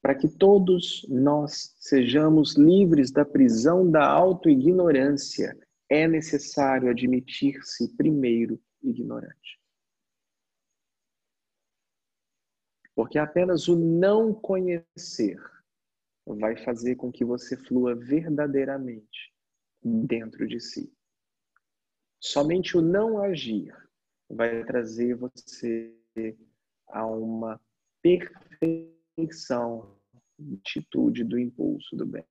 [0.04, 5.58] Para que todos nós sejamos livres da prisão da autoignorância,
[5.90, 9.58] é necessário admitir-se primeiro ignorante.
[12.94, 15.42] Porque apenas o não conhecer
[16.28, 19.34] vai fazer com que você flua verdadeiramente
[19.82, 20.94] dentro de si.
[22.20, 23.74] Somente o não agir
[24.30, 25.96] vai trazer você
[26.90, 27.58] a uma
[28.02, 28.93] perfeição
[30.40, 32.26] de atitude do impulso do bem.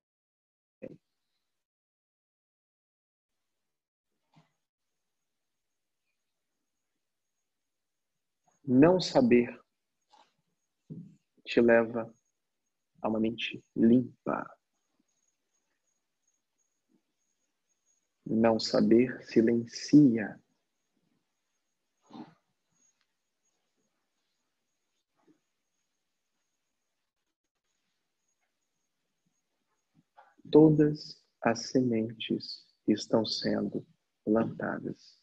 [8.65, 9.61] Não saber
[11.45, 12.13] te leva
[13.01, 14.49] a uma mente limpa.
[18.25, 20.41] Não saber silencia.
[30.53, 33.83] Todas as sementes estão sendo
[34.23, 35.19] plantadas.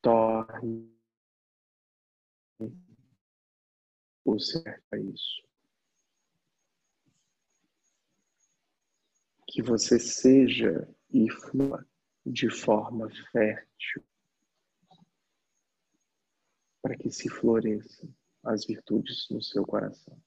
[0.00, 0.96] Torne
[4.24, 5.42] o certo a isso.
[9.48, 11.84] Que você seja e flua
[12.24, 14.06] de forma fértil
[16.80, 18.14] para que se floresçam
[18.46, 20.22] as virtudes no seu coração.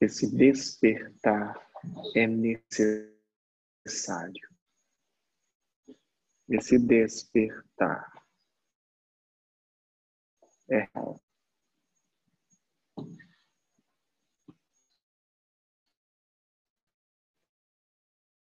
[0.00, 1.70] Esse despertar
[2.16, 2.92] é necessário.
[6.48, 8.12] Esse despertar
[10.68, 10.88] é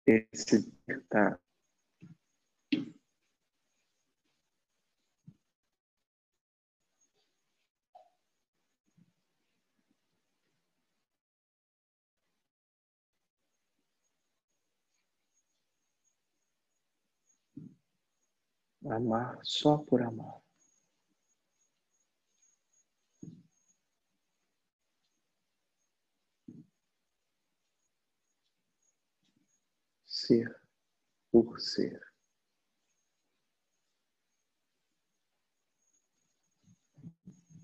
[0.07, 1.44] esse despertar
[18.87, 20.43] amar só por amar.
[30.07, 30.55] Ser
[31.31, 32.01] por ser.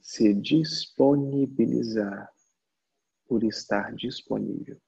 [0.02, 2.30] Se disponibilizar
[3.26, 4.80] por estar disponível.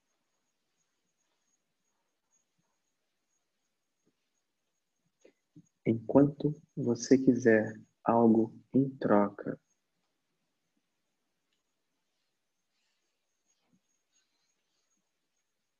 [5.87, 7.73] Enquanto você quiser
[8.05, 9.59] algo em troca.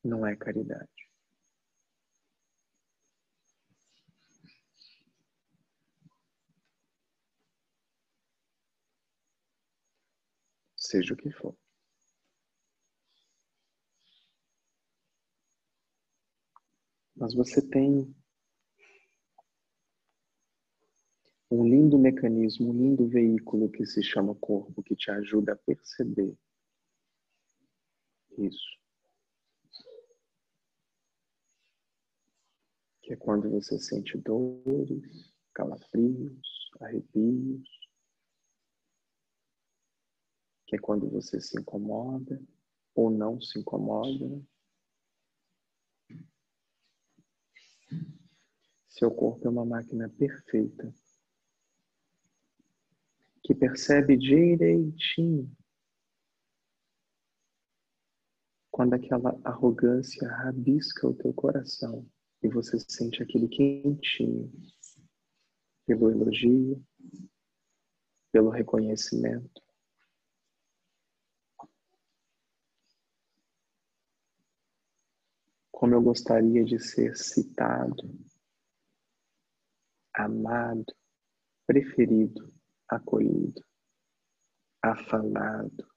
[0.03, 0.89] Não é caridade.
[10.75, 11.55] Seja o que for.
[17.15, 18.13] Mas você tem
[21.53, 26.35] um lindo mecanismo, um lindo veículo que se chama corpo, que te ajuda a perceber
[28.39, 28.79] isso.
[33.03, 37.69] Que é quando você sente dores, calafrios, arrepios.
[40.65, 42.41] Que é quando você se incomoda
[42.95, 44.41] ou não se incomoda.
[48.87, 50.91] Seu corpo é uma máquina perfeita
[53.43, 55.53] que percebe direitinho
[58.71, 62.09] quando aquela arrogância rabisca o teu coração
[62.41, 64.51] e você sente aquele quentinho
[65.85, 66.83] pelo elogio,
[68.31, 69.61] pelo reconhecimento.
[75.71, 78.09] Como eu gostaria de ser citado,
[80.15, 80.95] amado,
[81.67, 82.52] preferido
[82.95, 83.63] acolhido,
[84.81, 85.91] afalado,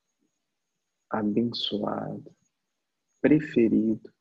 [1.10, 2.34] abençoado,
[3.20, 4.14] preferido.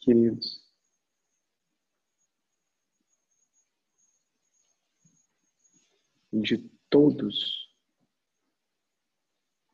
[0.00, 0.62] Queridos,
[6.32, 6.58] de
[6.90, 7.70] todos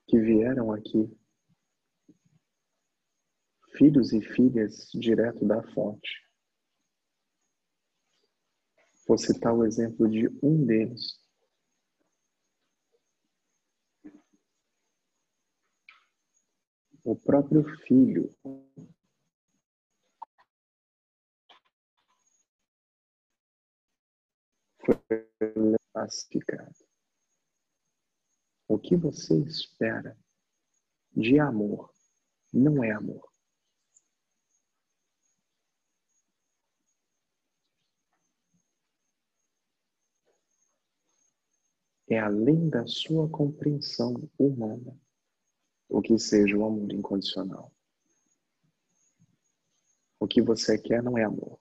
[0.07, 1.17] que vieram aqui,
[3.77, 6.28] filhos e filhas direto da fonte,
[9.09, 11.19] Vou citar o exemplo de um deles.
[17.03, 18.37] O próprio filho
[24.85, 25.01] foi
[25.91, 26.75] pacificado.
[28.69, 30.19] O que você espera
[31.17, 31.91] de amor
[32.53, 33.28] não é amor.
[42.09, 44.99] É além da sua compreensão humana
[45.89, 47.73] o que seja o amor incondicional.
[50.21, 51.55] O que você quer não é amor.
[51.55, 51.61] O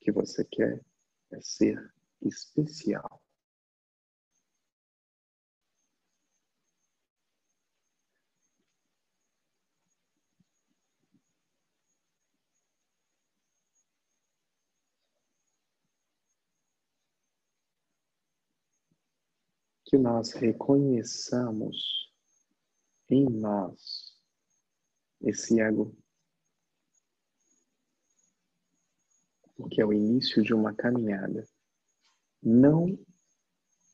[0.00, 0.80] que você quer
[1.30, 1.92] é ser
[2.22, 3.21] especial.
[19.92, 22.10] Que nós reconheçamos
[23.10, 24.18] em nós
[25.20, 25.94] esse ego,
[29.54, 31.46] porque é o início de uma caminhada,
[32.42, 32.98] não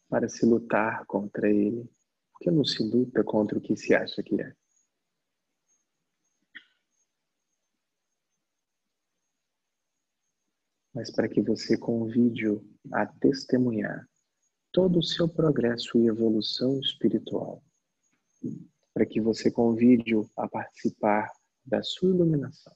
[0.08, 1.90] para se lutar contra ele,
[2.30, 4.54] porque não se luta contra o que se acha que é.
[10.94, 14.08] Mas para que você convide-o a testemunhar
[14.78, 17.60] todo o seu progresso e evolução espiritual,
[18.94, 21.32] para que você convide-o a participar
[21.66, 22.72] da sua iluminação,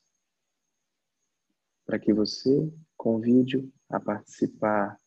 [1.86, 4.98] para que você convide-o a participar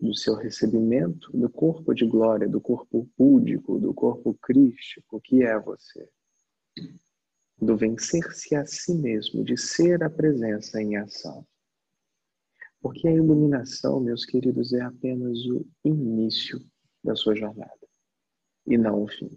[0.00, 5.56] do seu recebimento do corpo de glória, do corpo púdico, do corpo crístico que é
[5.56, 6.10] você,
[7.62, 11.46] do vencer-se a si mesmo, de ser a presença em ação.
[12.80, 16.64] Porque a iluminação, meus queridos, é apenas o início
[17.02, 17.88] da sua jornada
[18.66, 19.30] e não o fim.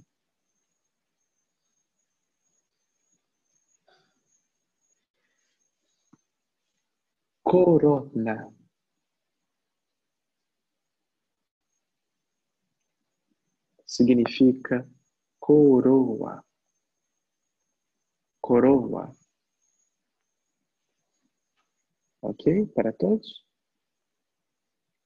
[7.44, 8.54] Corona.
[13.86, 14.88] Significa
[15.39, 16.44] coroa.
[18.42, 19.14] Coroa
[22.22, 22.67] Ok?
[22.67, 23.45] Para todos?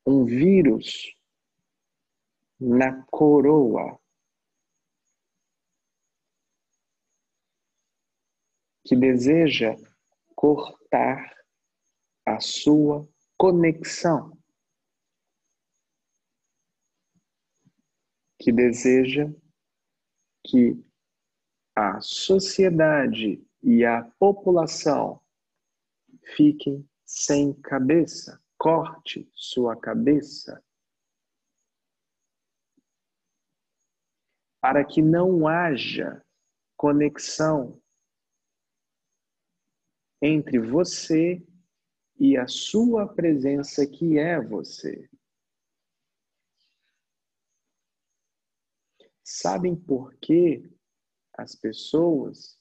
[0.06, 1.16] Um vírus
[2.60, 4.00] na coroa
[8.86, 9.76] que deseja
[10.36, 11.34] cortar
[12.26, 13.08] a sua
[13.38, 14.38] conexão,
[18.40, 19.26] que deseja
[20.46, 20.84] que
[21.76, 25.20] a sociedade e a população
[26.36, 28.42] fiquem sem cabeça.
[28.58, 30.64] Corte sua cabeça.
[34.60, 36.26] Para que não haja
[36.76, 37.82] conexão
[40.22, 41.46] entre você
[42.18, 45.08] e a sua presença que é você.
[49.24, 50.72] Sabem por que
[51.34, 52.60] as pessoas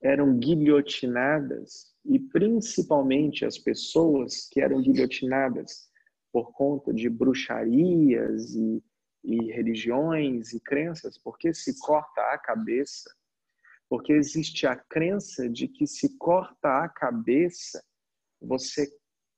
[0.00, 5.90] eram guilhotinadas e principalmente as pessoas que eram guilhotinadas
[6.32, 8.82] por conta de bruxarias e,
[9.22, 13.10] e religiões e crenças, porque se corta a cabeça,
[13.88, 17.84] porque existe a crença de que se corta a cabeça,
[18.40, 18.88] você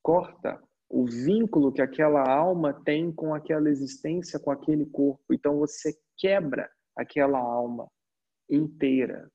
[0.03, 5.25] corta o vínculo que aquela alma tem com aquela existência, com aquele corpo.
[5.33, 7.89] Então você quebra aquela alma
[8.49, 9.29] inteira.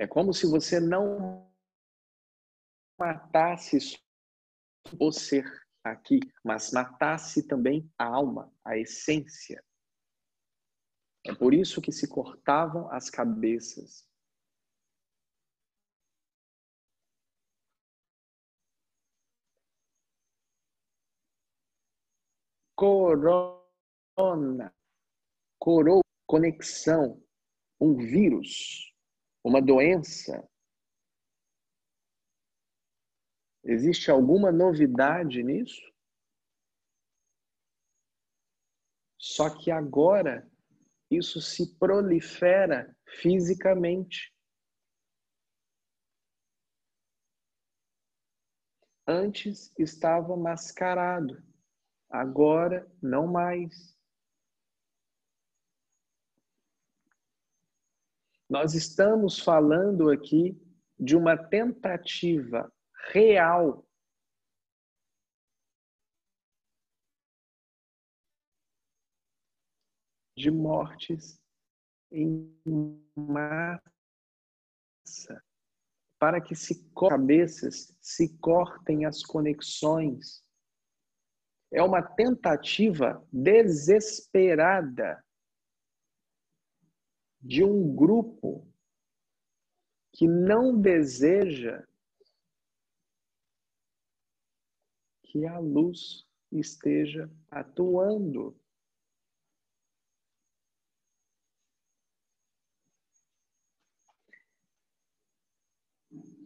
[0.00, 1.46] É como se você não
[2.98, 3.76] matasse
[4.98, 5.44] o ser
[5.84, 9.62] aqui, mas matasse também a alma, a essência.
[11.22, 14.08] É por isso que se cortavam as cabeças.
[22.74, 24.74] Corona,
[25.58, 27.22] coroa, conexão,
[27.78, 28.89] um vírus
[29.44, 30.48] uma doença?
[33.64, 35.80] Existe alguma novidade nisso?
[39.18, 40.50] Só que agora
[41.10, 44.34] isso se prolifera fisicamente.
[49.06, 51.42] Antes estava mascarado,
[52.08, 53.98] agora não mais.
[58.50, 60.60] Nós estamos falando aqui
[60.98, 62.68] de uma tentativa
[63.12, 63.86] real.
[70.36, 71.40] De mortes
[72.10, 72.52] em
[73.14, 73.80] massa,
[76.18, 80.44] para que se cabeças se cortem as conexões.
[81.72, 85.24] É uma tentativa desesperada
[87.40, 88.66] de um grupo
[90.12, 91.86] que não deseja
[95.22, 98.58] que a luz esteja atuando.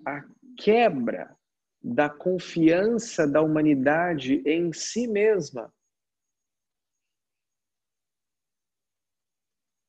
[0.06, 0.22] A
[0.58, 1.36] quebra
[1.82, 5.73] da confiança da humanidade em si mesma.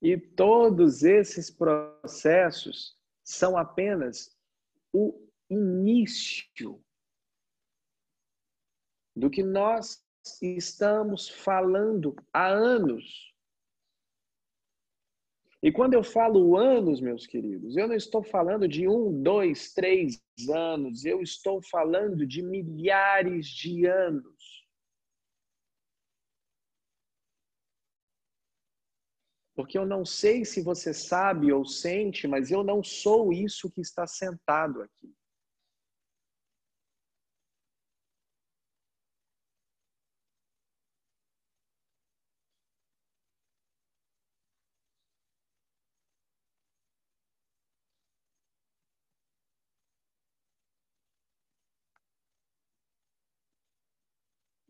[0.06, 4.38] E todos esses processos são apenas
[4.94, 6.80] o início
[9.16, 10.06] do que nós
[10.40, 13.34] estamos falando há anos.
[15.64, 20.24] E quando eu falo anos, meus queridos, eu não estou falando de um, dois, três
[20.48, 24.35] anos, eu estou falando de milhares de anos.
[29.56, 33.82] Porque eu não sei se você sabe ou sente, mas eu não sou isso que
[33.82, 35.16] está sentado aqui.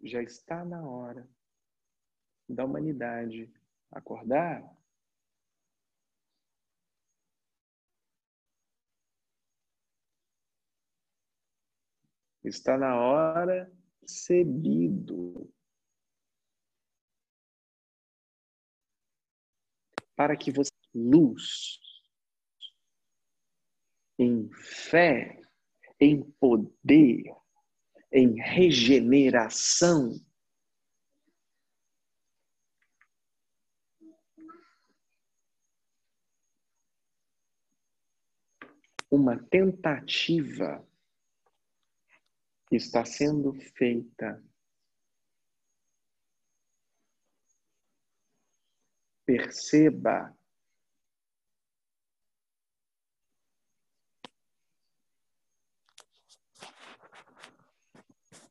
[0.07, 1.27] já está na hora
[2.47, 3.51] da humanidade
[3.95, 4.61] acordar.
[12.43, 13.71] Está na hora
[14.05, 15.51] cebido
[20.15, 21.79] para que você luz
[24.19, 25.41] em fé,
[25.99, 27.23] em poder,
[28.11, 30.13] em regeneração.
[39.15, 40.85] Uma tentativa
[42.69, 44.43] está sendo feita.
[49.25, 50.37] Perceba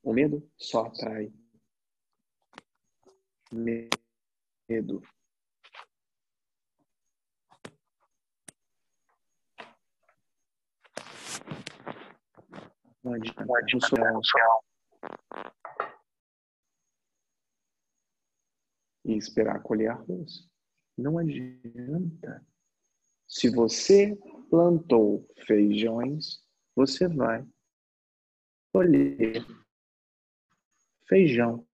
[0.02, 1.30] O medo só atrai.
[3.52, 5.02] Medo.
[13.04, 13.44] Não adianta.
[13.44, 13.82] Não adianta.
[19.04, 20.48] E esperar colher arroz.
[20.96, 22.46] Não adianta.
[23.28, 24.16] Se você
[24.48, 26.42] plantou feijões,
[26.74, 27.46] você vai
[28.72, 29.44] colher
[31.06, 31.66] feijão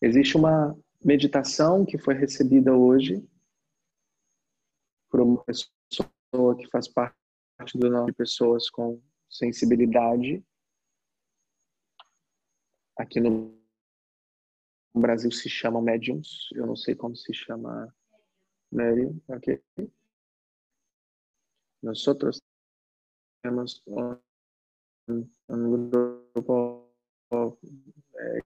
[0.00, 3.27] Existe uma meditação que foi recebida hoje
[5.08, 7.16] por uma pessoa que faz parte
[7.74, 10.44] do nome de pessoas com sensibilidade.
[12.96, 13.56] Aqui no
[14.94, 17.94] Brasil se chama médiums, eu não sei como se chama
[18.72, 19.62] médium, ok?
[21.82, 22.04] Nós
[23.40, 24.18] tenemos un,
[25.48, 26.92] un grupo
[27.30, 28.40] eh,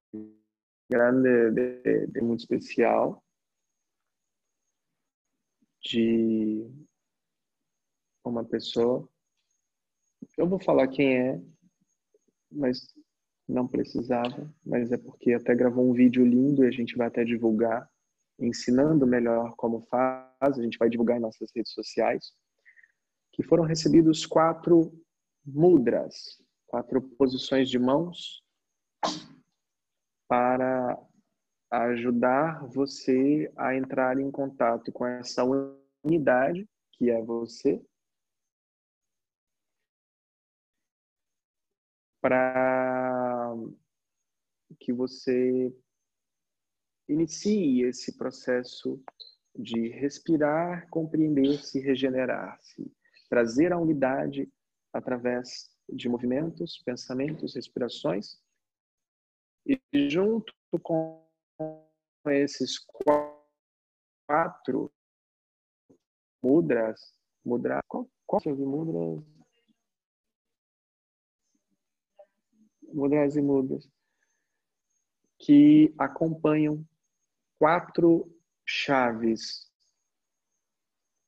[0.88, 3.22] grande de, de, muito especial
[5.82, 6.66] de
[8.24, 9.08] uma pessoa.
[10.38, 11.42] Eu vou falar quem é,
[12.50, 12.94] mas
[13.48, 17.24] não precisava, mas é porque até gravou um vídeo lindo e a gente vai até
[17.24, 17.90] divulgar,
[18.38, 22.32] ensinando melhor como faz, a gente vai divulgar em nossas redes sociais
[23.32, 24.92] que foram recebidos quatro
[25.44, 28.42] mudras, quatro posições de mãos
[30.28, 30.98] para
[31.72, 35.42] ajudar você a entrar em contato com essa
[36.04, 37.82] unidade que é você,
[42.20, 43.54] para
[44.78, 45.74] que você
[47.08, 49.02] inicie esse processo
[49.54, 52.92] de respirar, compreender-se, regenerar-se
[53.32, 54.46] trazer a unidade
[54.92, 58.38] através de movimentos, pensamentos, respirações.
[59.64, 60.52] E junto
[60.82, 61.21] com
[62.26, 62.78] esses
[64.26, 64.92] quatro
[66.42, 67.00] mudras,
[67.44, 67.82] mudra.
[67.86, 68.08] Qual,
[68.42, 69.24] são mudras?
[72.92, 73.88] Mudras e mudras
[75.42, 76.86] que acompanham
[77.58, 78.32] quatro
[78.64, 79.68] chaves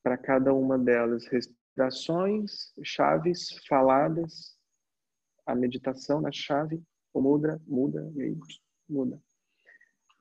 [0.04, 4.56] para cada uma delas, respirações, chaves faladas,
[5.44, 6.80] a meditação na chave,
[7.12, 8.38] o mudra, muda e
[8.88, 9.20] muda.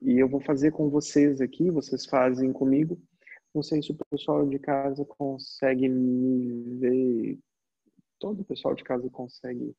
[0.04, 3.00] E eu vou fazer com vocês aqui, vocês fazem comigo.
[3.54, 7.38] Não sei se o pessoal de casa consegue me ver.
[8.18, 9.74] Todo o pessoal de casa consegue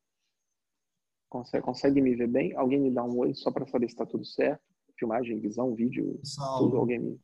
[1.30, 2.56] consegue, consegue me ver bem?
[2.56, 4.62] Alguém me dá um oi só para saber se está tudo certo?
[4.98, 6.78] Filmagem, visão, vídeo, Saulo, tudo.
[6.78, 7.20] Alguém me,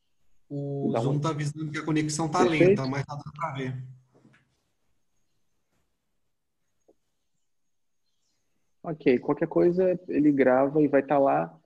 [0.49, 3.83] o Zoom está avisando que a conexão está lenta, mas está dando para ver.
[8.83, 11.60] Ok, qualquer coisa ele grava e vai estar tá lá.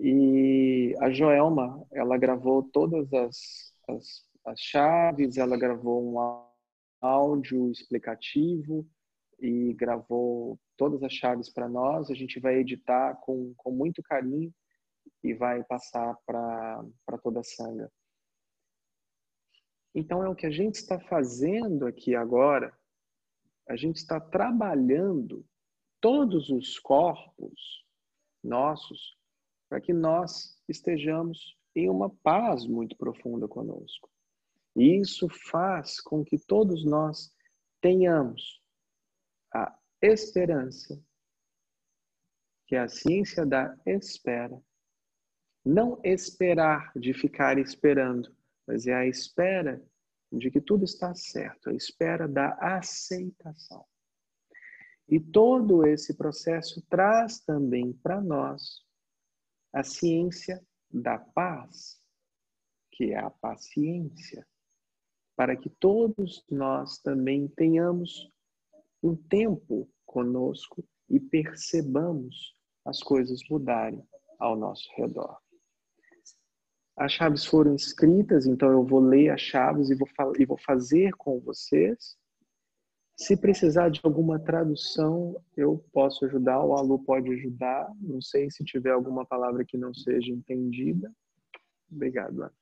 [0.00, 6.46] E a Joelma, ela gravou todas as, as, as chaves, ela gravou um
[7.00, 8.88] áudio explicativo
[9.40, 12.10] e gravou todas as chaves para nós.
[12.10, 14.54] A gente vai editar com, com muito carinho
[15.22, 17.90] e vai passar para toda a sanga.
[19.92, 22.72] Então, é o que a gente está fazendo aqui agora.
[23.68, 25.44] A gente está trabalhando
[26.00, 27.84] todos os corpos
[28.44, 29.17] nossos
[29.68, 34.10] para que nós estejamos em uma paz muito profunda conosco.
[34.74, 37.32] E isso faz com que todos nós
[37.80, 38.62] tenhamos
[39.52, 41.00] a esperança,
[42.66, 44.60] que a ciência da espera.
[45.64, 48.34] Não esperar de ficar esperando,
[48.66, 49.82] mas é a espera
[50.32, 53.84] de que tudo está certo, a espera da aceitação.
[55.08, 58.86] E todo esse processo traz também para nós
[59.72, 62.00] a ciência da paz,
[62.92, 64.46] que é a paciência,
[65.36, 68.30] para que todos nós também tenhamos
[69.02, 72.54] um tempo conosco e percebamos
[72.84, 74.02] as coisas mudarem
[74.38, 75.38] ao nosso redor.
[76.96, 81.12] As chaves foram escritas, então eu vou ler as chaves e vou, e vou fazer
[81.12, 82.16] com vocês.
[83.20, 87.92] Se precisar de alguma tradução, eu posso ajudar, o Alu pode ajudar.
[88.00, 91.12] Não sei se tiver alguma palavra que não seja entendida.
[91.90, 92.54] Obrigado, Ana.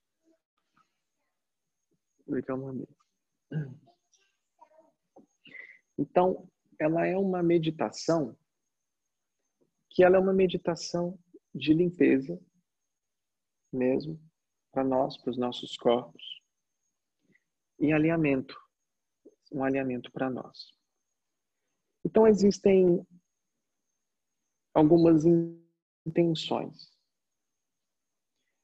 [2.26, 2.88] Obrigado,
[5.98, 6.48] Então,
[6.80, 8.34] ela é uma meditação
[9.90, 11.18] que ela é uma meditação
[11.54, 12.38] de limpeza
[13.72, 14.18] mesmo
[14.72, 16.22] para nós, para os nossos corpos,
[17.78, 18.56] em alinhamento,
[19.52, 20.74] um alinhamento para nós.
[22.04, 23.06] Então existem
[24.74, 25.24] algumas
[26.06, 26.92] intenções,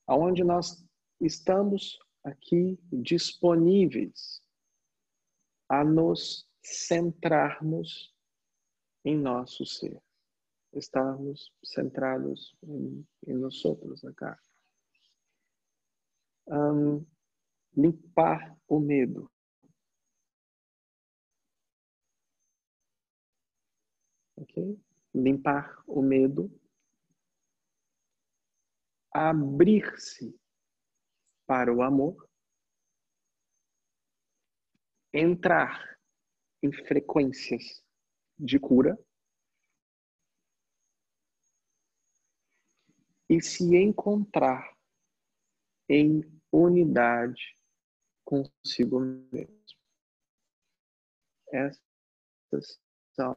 [0.07, 0.85] aonde nós
[1.21, 4.43] estamos aqui disponíveis
[5.69, 8.15] a nos centrarmos
[9.05, 10.01] em nosso ser,
[10.75, 14.39] estarmos centrados em, em nós outros acá.
[16.47, 17.07] Um,
[17.75, 19.32] limpar o medo.
[25.15, 26.51] Limpar o medo.
[29.13, 30.39] Abrir-se
[31.47, 32.29] para o amor.
[35.13, 35.99] Entrar
[36.63, 37.85] em frequências
[38.39, 38.99] de cura
[43.29, 44.77] e se encontrar
[45.89, 47.57] em unidade
[48.25, 49.79] consigo mesmo.
[51.51, 52.81] Essas
[53.15, 53.37] são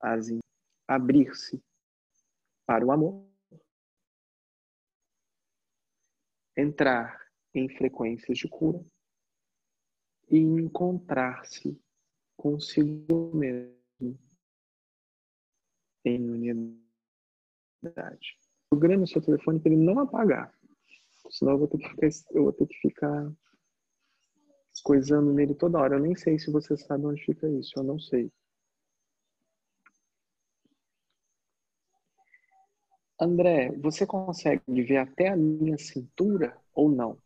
[0.00, 0.28] as
[0.88, 1.62] abrir-se
[2.66, 3.24] para o amor,
[6.56, 7.20] entrar
[7.54, 8.84] em frequências de cura
[10.28, 11.80] e encontrar-se
[12.36, 13.78] consigo mesmo
[16.04, 16.78] em
[17.82, 18.38] unidade.
[18.68, 20.52] Programe o seu telefone para ele não apagar.
[21.30, 23.32] Senão eu vou ter que ficar, eu vou ter que ficar
[24.82, 25.96] coisando nele toda hora.
[25.96, 27.72] Eu nem sei se você sabe onde fica isso.
[27.76, 28.32] Eu não sei.
[33.20, 37.18] André, você consegue ver até a minha cintura ou não?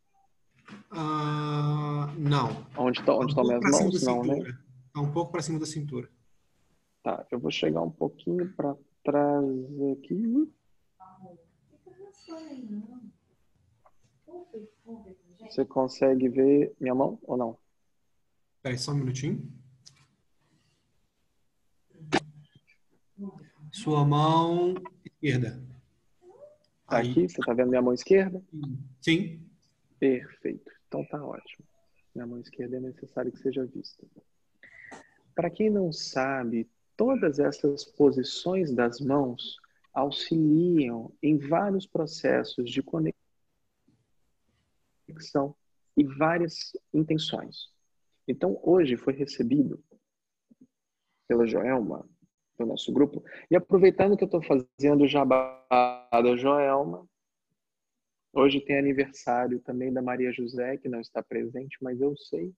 [0.91, 2.67] Uh, não.
[2.77, 4.03] Onde estão tá, onde tá um minhas mãos?
[4.03, 4.59] Não, né?
[4.93, 6.11] Tá um pouco para cima da cintura.
[7.01, 8.75] Tá, eu vou chegar um pouquinho para
[9.05, 9.45] trás
[9.93, 10.53] aqui.
[15.43, 17.59] Você consegue ver minha mão ou não?
[18.63, 19.49] Peraí, só um minutinho.
[23.71, 24.75] Sua mão
[25.05, 25.74] esquerda.
[26.95, 28.41] Tá aqui, você tá vendo minha mão esquerda?
[29.03, 29.45] Sim.
[29.99, 30.71] Perfeito.
[30.87, 31.67] Então tá ótimo.
[32.15, 34.07] Na mão esquerda é necessário que seja vista.
[35.35, 39.57] Para quem não sabe, todas essas posições das mãos
[39.93, 43.17] auxiliam em vários processos de conexão
[45.97, 47.73] e várias intenções.
[48.29, 49.83] Então, hoje foi recebido
[51.27, 52.09] pela Joelma,
[52.59, 55.67] do nosso grupo, e aproveitando que eu estou fazendo jabá
[56.13, 57.07] da Joelma,
[58.33, 62.55] hoje tem aniversário também da Maria José, que não está presente, mas eu sei.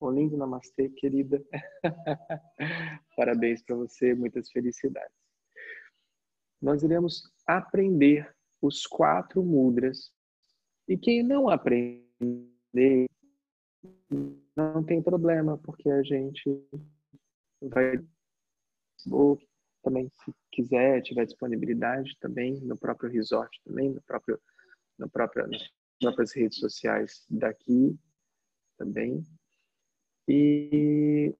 [0.00, 1.44] Olindo Namastê, querida.
[3.16, 5.14] Parabéns para você, muitas felicidades.
[6.60, 10.10] Nós iremos aprender os quatro mudras.
[10.88, 13.06] E quem não aprender,
[14.56, 16.66] não tem problema, porque a gente
[17.60, 18.02] vai
[19.00, 19.46] Facebook
[19.82, 24.38] também, se quiser, tiver disponibilidade também, no próprio resort também, no próprio,
[24.98, 27.98] no próprio, nas próprias redes sociais daqui
[28.76, 29.24] também.
[30.28, 31.34] E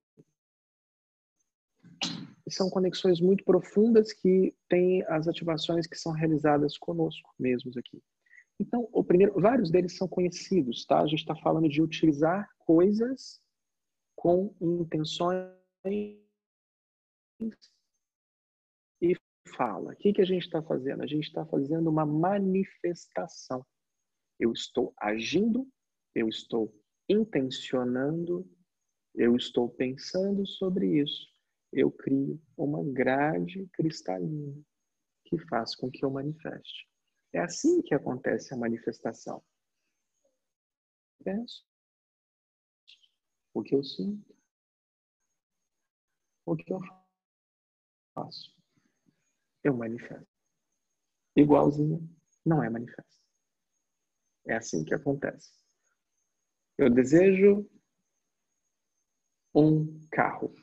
[2.49, 8.03] são conexões muito profundas que têm as ativações que são realizadas conosco mesmos aqui.
[8.59, 11.01] Então, o primeiro, vários deles são conhecidos, tá?
[11.01, 13.41] A gente está falando de utilizar coisas
[14.17, 15.49] com intenções
[19.01, 19.15] e
[19.57, 19.93] fala.
[19.93, 21.03] O que, que a gente está fazendo?
[21.03, 23.65] A gente está fazendo uma manifestação.
[24.39, 25.69] Eu estou agindo,
[26.15, 26.75] eu estou
[27.09, 28.49] intencionando,
[29.15, 31.29] eu estou pensando sobre isso.
[31.73, 34.61] Eu crio uma grade cristalina
[35.25, 36.89] que faz com que eu manifeste.
[37.33, 39.43] É assim que acontece a manifestação.
[41.23, 41.65] Penso
[43.53, 44.35] o que eu sinto,
[46.47, 47.10] o que eu faço,
[49.65, 50.27] eu manifesto.
[51.37, 52.09] Igualzinho
[52.45, 53.21] não é manifesto.
[54.47, 55.53] É assim que acontece.
[56.77, 57.69] Eu desejo
[59.55, 60.55] um carro,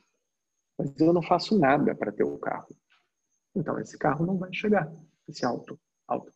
[0.78, 2.76] mas eu não faço nada para ter o um carro.
[3.56, 4.92] Então esse carro não vai chegar,
[5.28, 6.32] esse auto, auto.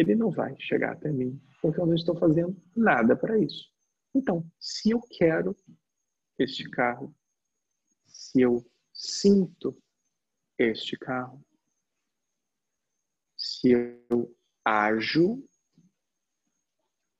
[0.00, 3.69] ele não vai chegar até mim, porque eu não estou fazendo nada para isso.
[4.14, 5.56] Então, se eu quero
[6.38, 7.14] este carro,
[8.06, 9.80] se eu sinto
[10.58, 11.44] este carro,
[13.36, 15.48] se eu ajo,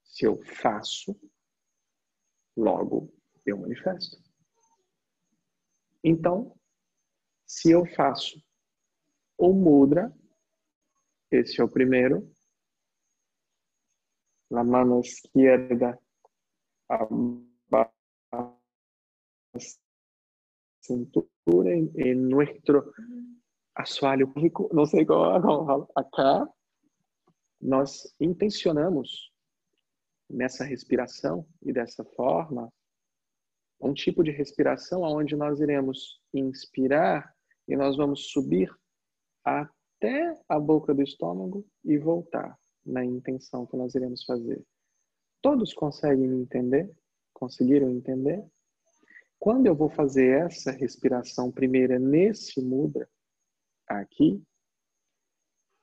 [0.03, 1.19] se eu faço,
[2.57, 3.13] logo
[3.47, 4.23] eu manifesto.
[6.03, 6.59] Então,
[7.47, 8.43] se eu faço
[9.39, 10.15] o mudra,
[11.31, 12.35] esse é o primeiro,
[14.51, 15.99] la mano izquierda
[16.91, 17.07] a
[20.81, 22.93] cintura en, en nuestro
[23.75, 26.49] assoalho público, não sei como, acá,
[27.61, 29.33] nós intencionamos
[30.29, 32.73] nessa respiração e dessa forma
[33.81, 37.35] um tipo de respiração onde nós iremos inspirar
[37.67, 38.71] e nós vamos subir
[39.45, 44.63] até a boca do estômago e voltar na intenção que nós iremos fazer.
[45.43, 46.91] Todos conseguem me entender?
[47.33, 48.45] Conseguiram entender?
[49.39, 53.09] Quando eu vou fazer essa respiração primeira nesse mudra,
[53.87, 54.43] aqui,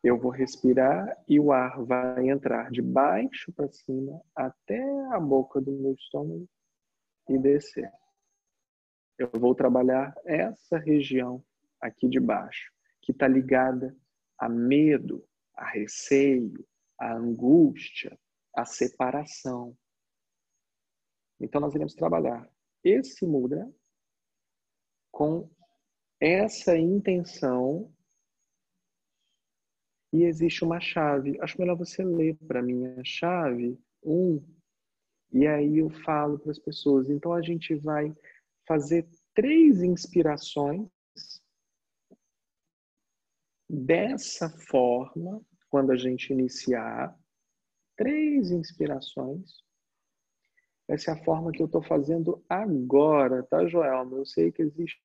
[0.03, 5.59] eu vou respirar e o ar vai entrar de baixo para cima até a boca
[5.59, 6.47] do meu estômago
[7.27, 7.91] e descer.
[9.17, 11.43] Eu vou trabalhar essa região
[11.81, 12.71] aqui de baixo,
[13.01, 13.95] que está ligada
[14.37, 16.63] a medo, a receio,
[16.99, 18.17] a angústia,
[18.57, 19.77] a separação.
[21.39, 22.49] Então, nós iremos trabalhar
[22.83, 23.71] esse mudra
[25.11, 25.49] com
[26.19, 27.93] essa intenção
[30.11, 31.37] e existe uma chave.
[31.41, 34.57] Acho melhor você ler para mim a chave 1 um,
[35.31, 37.09] e aí eu falo para as pessoas.
[37.09, 38.15] Então a gente vai
[38.67, 40.89] fazer três inspirações
[43.69, 47.15] dessa forma quando a gente iniciar,
[47.97, 49.65] três inspirações.
[50.87, 54.17] Essa é a forma que eu estou fazendo agora, tá, Joelma?
[54.17, 55.01] Eu sei que existe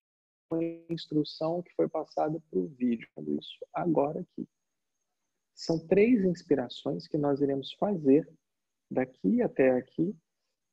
[0.49, 3.09] uma instrução que foi passada para o vídeo,
[3.41, 4.47] isso agora aqui.
[5.55, 8.31] São três inspirações que nós iremos fazer
[8.91, 10.15] daqui até aqui,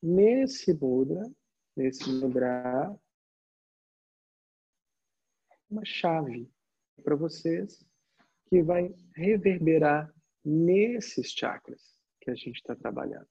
[0.01, 1.23] nesse mudra,
[1.75, 2.95] nesse mudra,
[5.69, 6.51] uma chave
[7.03, 7.83] para vocês
[8.49, 10.13] que vai reverberar
[10.43, 13.27] nesses chakras que a gente está trabalhando.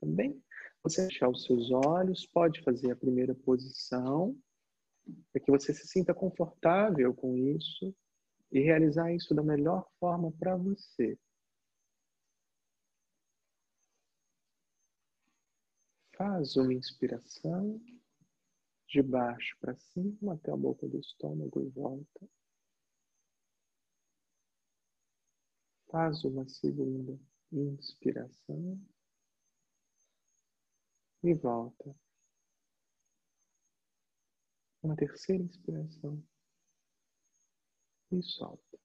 [0.00, 0.42] Também
[0.82, 4.36] você fechar os seus olhos, pode fazer a primeira posição,
[5.32, 7.94] para que você se sinta confortável com isso.
[8.52, 11.18] e realizar isso da melhor forma para você.
[16.16, 17.80] Faz uma inspiração
[18.88, 22.28] de baixo para cima até a boca do estômago e volta.
[25.96, 27.18] Faz uma segunda
[27.50, 28.78] inspiração
[31.22, 31.96] e volta.
[34.82, 36.22] Uma terceira inspiração
[38.12, 38.78] e solta.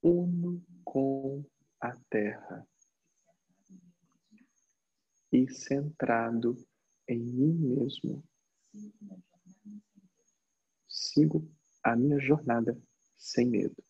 [0.00, 1.44] Uno com
[1.80, 2.64] a terra
[5.32, 6.64] e centrado
[7.08, 8.22] em mim mesmo.
[10.86, 12.80] Sigo a minha jornada
[13.16, 13.82] sem medo.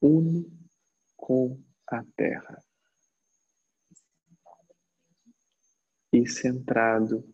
[0.00, 0.50] Uno
[1.16, 2.62] com a terra
[6.12, 7.24] e centrado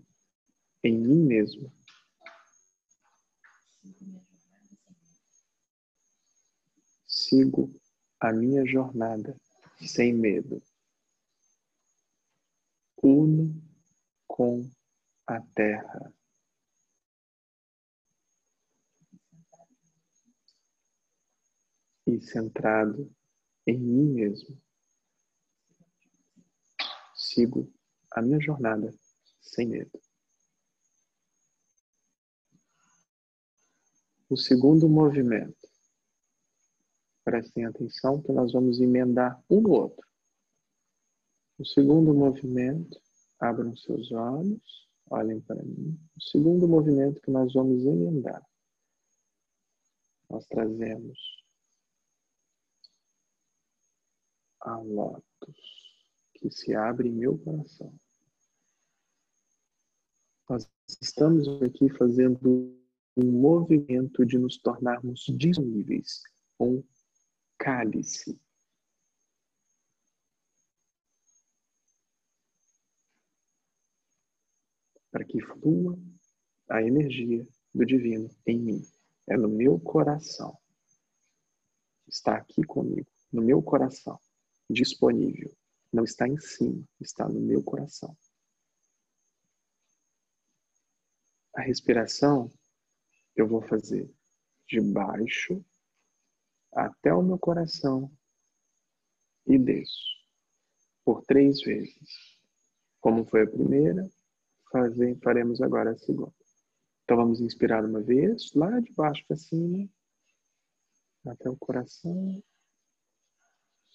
[0.83, 1.73] em mim mesmo.
[7.07, 7.73] Sigo
[8.21, 9.37] a minha jornada
[9.81, 10.63] sem medo.
[13.03, 13.63] Uno
[14.27, 14.69] com
[15.27, 16.16] a terra.
[22.07, 23.13] E centrado
[23.67, 24.57] em mim mesmo.
[27.15, 27.73] Sigo
[28.13, 28.95] a minha jornada
[29.41, 30.01] sem medo.
[34.29, 35.67] O segundo movimento.
[37.25, 40.07] Prestem atenção que nós vamos emendar um no outro.
[41.59, 43.01] O segundo movimento,
[43.39, 45.99] abram seus olhos, olhem para mim.
[46.17, 48.45] O segundo movimento que nós vamos emendar.
[50.29, 51.19] Nós trazemos
[54.67, 55.57] a lótus
[56.35, 57.95] que se abre em meu coração.
[60.49, 60.69] Nós
[61.01, 62.77] estamos aqui fazendo
[63.17, 66.23] um movimento de nos tornarmos disponíveis,
[66.61, 66.83] um
[67.59, 68.39] cálice.
[75.11, 75.99] Para que flua
[76.69, 78.83] a energia do divino em mim.
[79.29, 80.57] É no meu coração.
[82.07, 84.21] Está aqui comigo, no meu coração,
[84.69, 85.55] disponível.
[85.93, 88.17] Não está em cima, está no meu coração.
[91.55, 92.51] A respiração
[93.35, 94.11] eu vou fazer
[94.69, 95.65] de baixo
[96.73, 98.11] até o meu coração
[99.47, 100.17] e desço
[101.05, 102.37] por três vezes.
[103.01, 104.11] Como foi a primeira,
[104.73, 106.35] fazer, faremos agora a segunda.
[107.05, 109.89] Então vamos inspirar uma vez, lá de baixo para cima,
[111.25, 112.43] até o coração,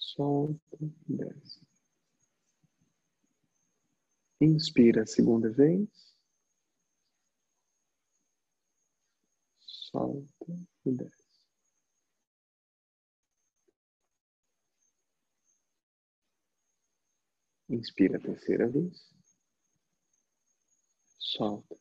[0.02, 1.61] solta, desce.
[4.41, 6.11] Inspira a segunda vez.
[9.91, 10.45] solta
[10.86, 11.22] e desce.
[17.69, 19.14] Inspira a terceira vez,
[21.18, 21.78] solta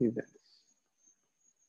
[0.00, 0.40] e desce.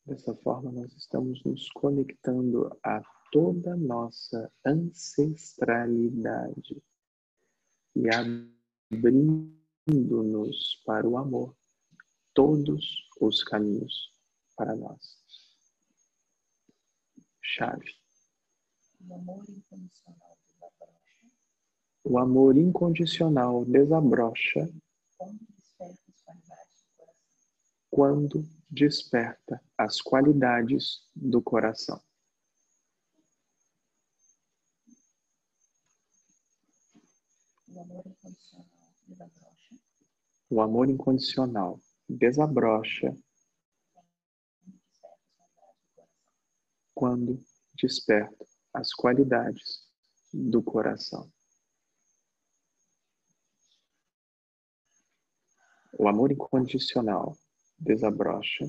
[0.05, 3.01] Dessa forma, nós estamos nos conectando a
[3.33, 6.81] toda a nossa ancestralidade
[7.95, 8.03] e
[8.91, 11.57] abrindo-nos para o amor,
[12.31, 14.13] todos os caminhos
[14.55, 15.17] para nós.
[17.41, 17.89] Chave.
[19.01, 21.25] O amor incondicional desabrocha.
[22.05, 24.69] O amor incondicional desabrocha
[27.89, 31.99] quando desperta as qualidades do coração.
[37.75, 38.69] O amor incondicional
[39.07, 39.79] desabrocha.
[40.49, 43.17] O amor incondicional desabrocha
[46.93, 47.43] quando
[47.73, 49.89] desperto as qualidades
[50.31, 51.31] do coração.
[55.97, 57.35] O amor incondicional
[57.79, 58.65] desabrocha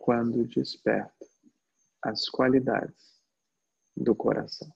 [0.00, 1.26] quando desperto
[2.02, 3.15] as qualidades
[3.96, 4.72] do coração.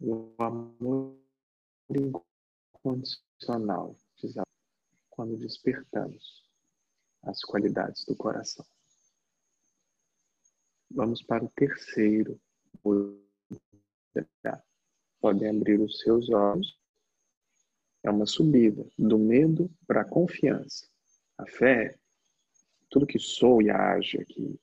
[0.00, 1.16] o amor
[1.90, 3.25] incondicional
[5.10, 6.44] quando despertamos
[7.22, 8.64] as qualidades do coração.
[10.90, 12.40] Vamos para o terceiro
[15.20, 16.78] Podem abrir os seus olhos.
[18.02, 20.88] É uma subida do medo para a confiança.
[21.36, 21.98] A fé,
[22.88, 24.58] tudo que sou e age aqui,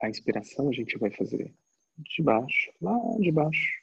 [0.00, 1.52] A inspiração a gente vai fazer
[1.98, 3.82] de baixo, lá de baixo,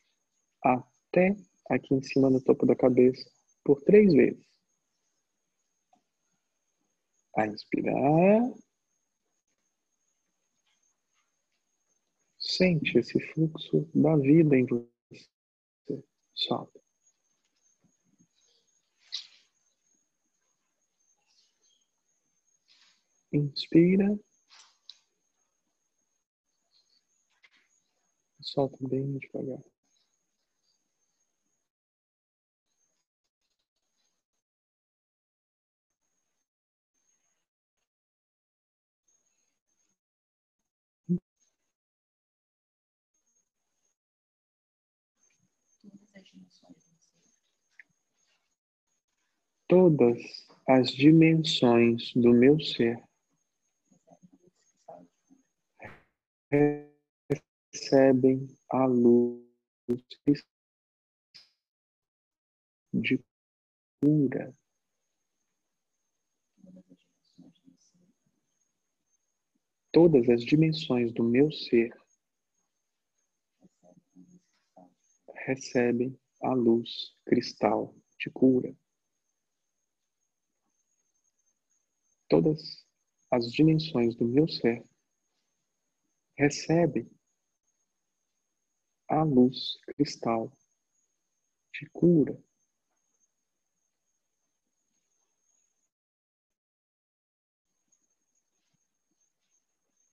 [0.64, 1.36] até
[1.70, 3.30] aqui em cima no topo da cabeça,
[3.64, 4.46] por três vezes.
[7.36, 8.54] A inspirar.
[12.40, 14.88] Sente esse fluxo da vida em você.
[16.34, 16.80] Solta.
[23.34, 24.18] Inspira.
[28.46, 29.60] Solta bem devagar.
[49.68, 53.04] Todas as dimensões do meu ser
[57.76, 59.44] recebem a luz
[62.94, 63.22] de
[64.02, 64.56] cura.
[69.92, 71.94] Todas as dimensões do meu ser
[75.46, 78.74] recebem a luz cristal de cura.
[82.30, 82.86] Todas
[83.32, 84.84] as dimensões do meu ser
[86.38, 87.15] recebem
[89.08, 90.52] a luz cristal
[91.74, 92.38] de cura.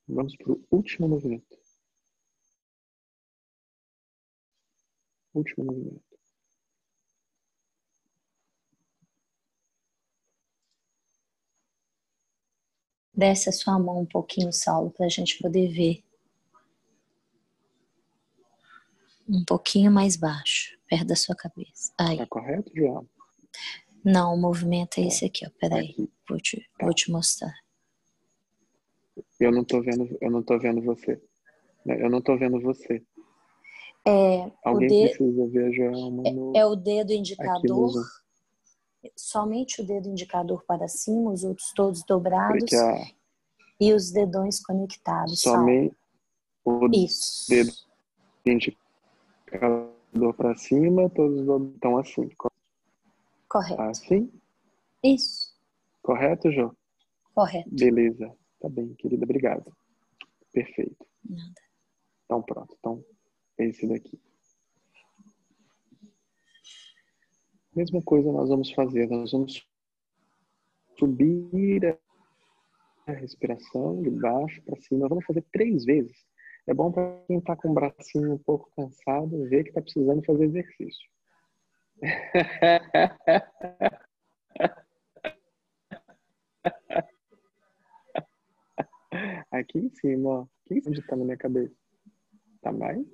[0.09, 1.57] Vamos para o último movimento.
[5.35, 6.13] Último movimento.
[13.15, 16.05] Desce a sua mão um pouquinho, Saulo, para a gente poder ver
[19.33, 21.93] um pouquinho mais baixo, perto da sua cabeça.
[21.99, 22.19] Aí.
[22.19, 23.09] Tá correto, João?
[24.05, 25.51] Não, o movimento é esse aqui, ó.
[25.59, 25.95] Peraí,
[26.29, 26.85] vou te, tá.
[26.85, 27.55] vou te mostrar.
[29.41, 31.21] Eu não tô vendo, eu não tô vendo você.
[31.87, 33.03] Eu não tô vendo você.
[34.05, 37.93] É, Alguém o precisa ver a Joelma no, é, é o dedo indicador,
[39.17, 43.07] somente o dedo indicador para cima, os outros todos dobrados a...
[43.81, 45.41] e os dedões conectados.
[45.41, 45.95] Somente
[46.65, 47.49] o Isso.
[47.49, 47.73] dedo
[48.45, 48.82] indicador
[49.53, 51.41] indicador para cima, todos
[51.75, 52.29] estão assim.
[53.49, 53.83] Correto.
[53.83, 54.33] Assim?
[55.03, 55.55] Isso.
[56.03, 56.75] Correto, Jô?
[57.35, 57.69] Correto.
[57.71, 58.35] Beleza.
[58.61, 59.25] Tá bem, querida.
[59.25, 59.75] Obrigado.
[60.53, 61.07] Perfeito.
[61.29, 61.55] Nada.
[62.25, 62.75] Então, pronto.
[62.79, 63.05] Então,
[63.59, 64.19] esse daqui.
[67.75, 69.09] Mesma coisa nós vamos fazer.
[69.09, 69.67] Nós vamos
[70.99, 71.99] subir
[73.07, 75.01] a respiração de baixo para cima.
[75.01, 76.32] Nós vamos fazer três vezes
[76.67, 80.25] é bom para quem está com o bracinho um pouco cansado ver que está precisando
[80.25, 81.11] fazer exercício.
[89.51, 90.47] Aqui em cima, ó.
[90.71, 91.75] Aqui está na minha cabeça.
[92.63, 93.05] Tá mais?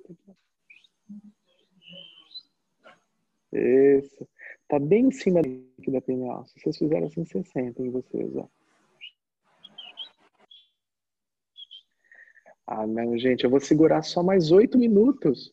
[3.51, 4.27] Isso.
[4.67, 6.45] Tá bem em cima aqui da pineal.
[6.47, 8.47] Se vocês fizerem assim, vocês sentem vocês, ó.
[12.71, 15.51] Ah, não, gente, eu vou segurar só mais oito minutos.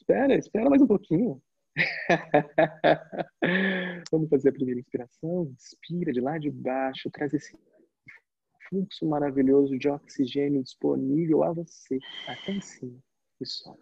[0.00, 1.40] Espera, espera mais um pouquinho.
[4.10, 5.44] Vamos fazer a primeira inspiração.
[5.44, 7.56] Inspira de lá de baixo, traz esse
[8.68, 12.98] fluxo maravilhoso de oxigênio disponível a você, até em cima.
[13.40, 13.80] E solta.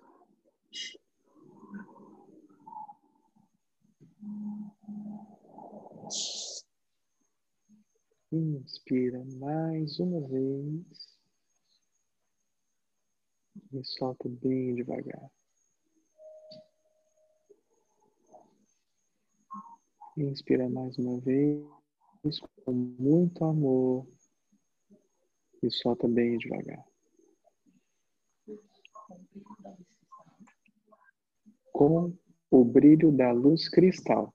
[8.31, 11.14] Inspira mais uma vez.
[13.73, 15.31] E solta bem devagar.
[20.17, 21.65] Inspira mais uma vez.
[22.65, 24.07] com muito amor
[25.63, 26.85] e solta bem devagar.
[31.73, 32.17] Com
[32.51, 34.33] o brilho da luz cristal.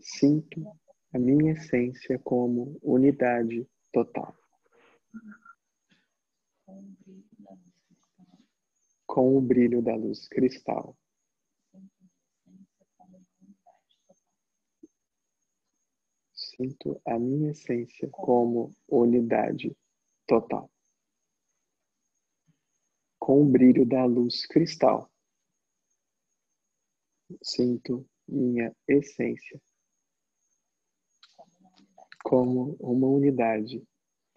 [0.00, 0.64] Sinto
[1.12, 4.39] a minha essência como unidade total.
[9.12, 10.96] Com o brilho da luz cristal.
[16.32, 19.76] Sinto a minha essência como unidade
[20.28, 20.70] total.
[23.18, 25.10] Com o brilho da luz cristal,
[27.42, 29.60] sinto minha essência
[32.22, 33.82] como uma unidade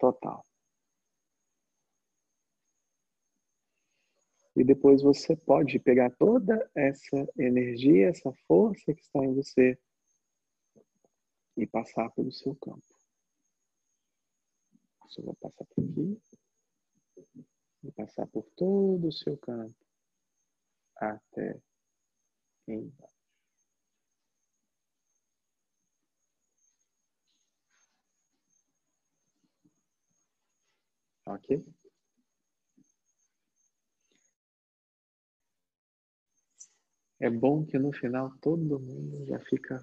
[0.00, 0.44] total.
[4.56, 9.76] E depois você pode pegar toda essa energia, essa força que está em você
[11.56, 12.82] e passar pelo seu campo.
[15.02, 16.20] Você vai passar por aqui
[17.82, 19.74] e passar por todo o seu campo
[20.96, 21.60] até
[22.66, 23.14] embaixo.
[31.26, 31.83] Ok?
[37.24, 39.82] É bom que no final todo mundo já fica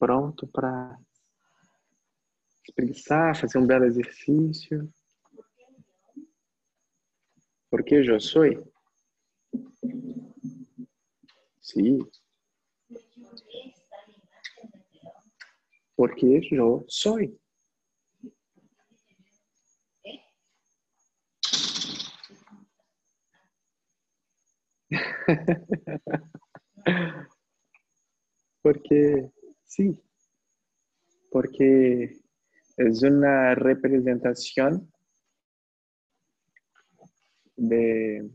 [0.00, 0.98] pronto para
[2.66, 4.92] espreguiçar, fazer um belo exercício.
[7.70, 8.42] Porque eu sou?
[11.60, 12.00] Sim.
[15.96, 17.20] Porque eu sou.
[28.62, 29.30] porque
[29.64, 29.98] sí,
[31.30, 32.20] porque
[32.76, 34.92] es una representación
[37.56, 38.30] de,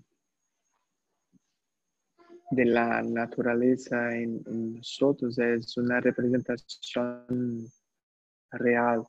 [2.52, 4.42] de la naturaleza en,
[4.76, 7.68] nosotros, es una representación
[8.52, 9.04] real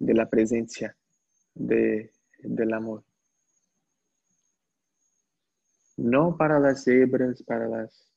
[0.00, 0.96] de la presencia
[1.54, 2.10] de,
[2.42, 3.07] del amor.
[5.98, 8.08] No para las cebras, para, las,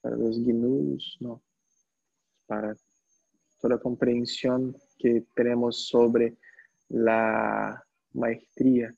[0.00, 1.42] para los gnus, no.
[2.46, 2.76] Para
[3.60, 6.36] toda comprensión que tenemos sobre
[6.88, 8.94] la maestría.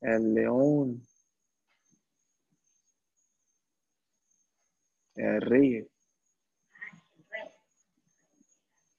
[0.00, 1.02] El león,
[5.16, 5.86] el rey.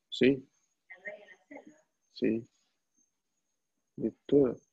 [0.09, 0.47] Sí.
[2.13, 2.47] Sí.
[3.95, 4.66] De todo.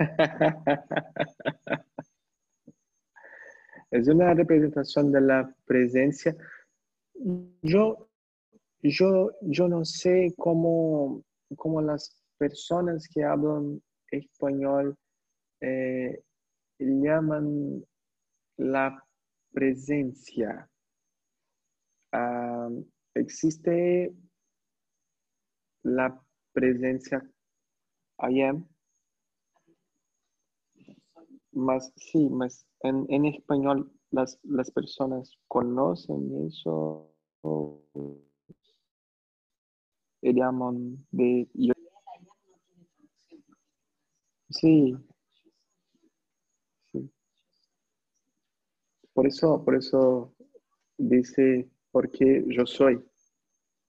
[3.90, 6.34] es una representación de la presencia.
[7.62, 8.08] Yo,
[8.82, 11.22] yo, yo no sé cómo,
[11.56, 14.96] cómo las personas que hablan español
[15.60, 16.22] eh,
[16.78, 17.84] llaman
[18.56, 19.04] la
[19.52, 20.66] presencia.
[22.12, 22.70] Ah,
[23.14, 24.14] existe
[25.82, 26.20] la
[26.52, 27.22] presencia
[28.18, 28.68] I am
[31.60, 37.82] más, sí, más en, en español las, las personas conocen eso o
[40.22, 41.72] llaman de yo.
[44.50, 44.96] Sí.
[46.92, 47.10] sí.
[49.12, 50.34] Por eso, por eso
[50.98, 53.02] dice porque yo soy,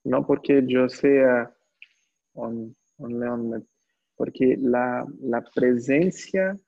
[0.03, 1.55] no porque yo sea
[2.33, 3.67] un, un león,
[4.15, 6.59] porque la, la presencia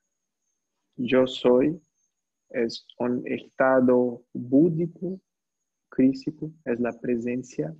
[0.96, 1.80] yo soy
[2.50, 5.20] es un estado búdico,
[5.88, 7.74] crístico, es la presencia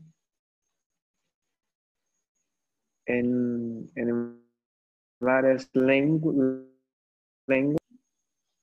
[3.07, 4.45] en, en
[5.21, 6.35] varias lenguas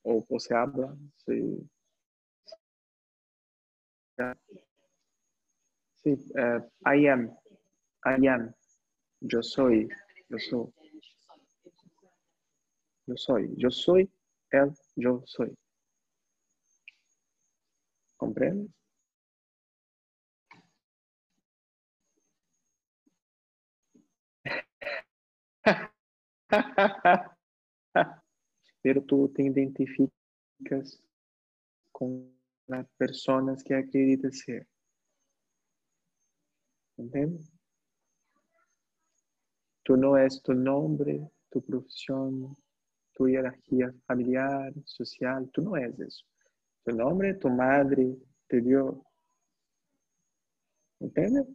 [0.04, 0.98] o, o, se habla.
[1.26, 1.70] Sí,
[6.04, 7.32] sí uh, I am,
[8.06, 8.54] I am,
[9.22, 9.88] yo soy,
[10.30, 10.74] yo soy.
[13.08, 14.10] Yo soy, yo soy
[14.52, 15.54] el yo soy.
[18.18, 18.72] ¿Comprendes?
[28.82, 31.02] Pero tú te identificas
[31.92, 32.36] con
[32.68, 34.68] las personas que acreditas ser.
[36.98, 37.52] ¿Entiendes?
[39.84, 42.56] Tú no es tu nombre, tu profesión,
[43.22, 46.26] tu hierarquia familiar, social, tu não és isso.
[46.84, 48.18] Tu nombre, tu madre
[48.48, 49.06] te dio.
[51.00, 51.46] ¿Entiendes?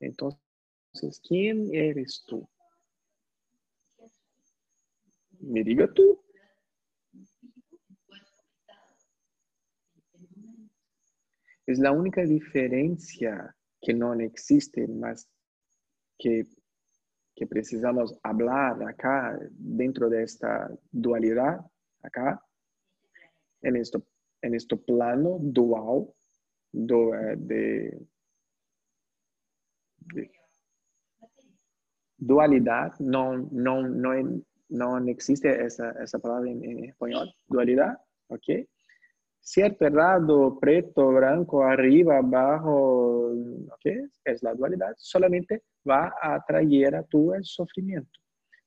[0.00, 2.46] Entonces, ¿quién eres tú?
[5.40, 6.22] Me diga tú.
[11.66, 15.26] Es la única diferencia que no existe, más
[16.18, 16.46] que,
[17.38, 21.60] que precisamos hablar acá dentro de esta dualidad,
[22.02, 22.42] acá,
[23.62, 24.02] en este,
[24.42, 26.08] en este plano dual
[26.74, 28.06] eh, de,
[32.16, 38.66] dualidad, no, no, no, no existe esa, esa palabra en, español, dualidad, ¿ok?
[39.40, 44.10] Cierto, errado, preto, blanco, arriba, abajo, ¿ok?
[44.24, 48.20] Es la dualidad, solamente va a atraer a tu el sufrimiento.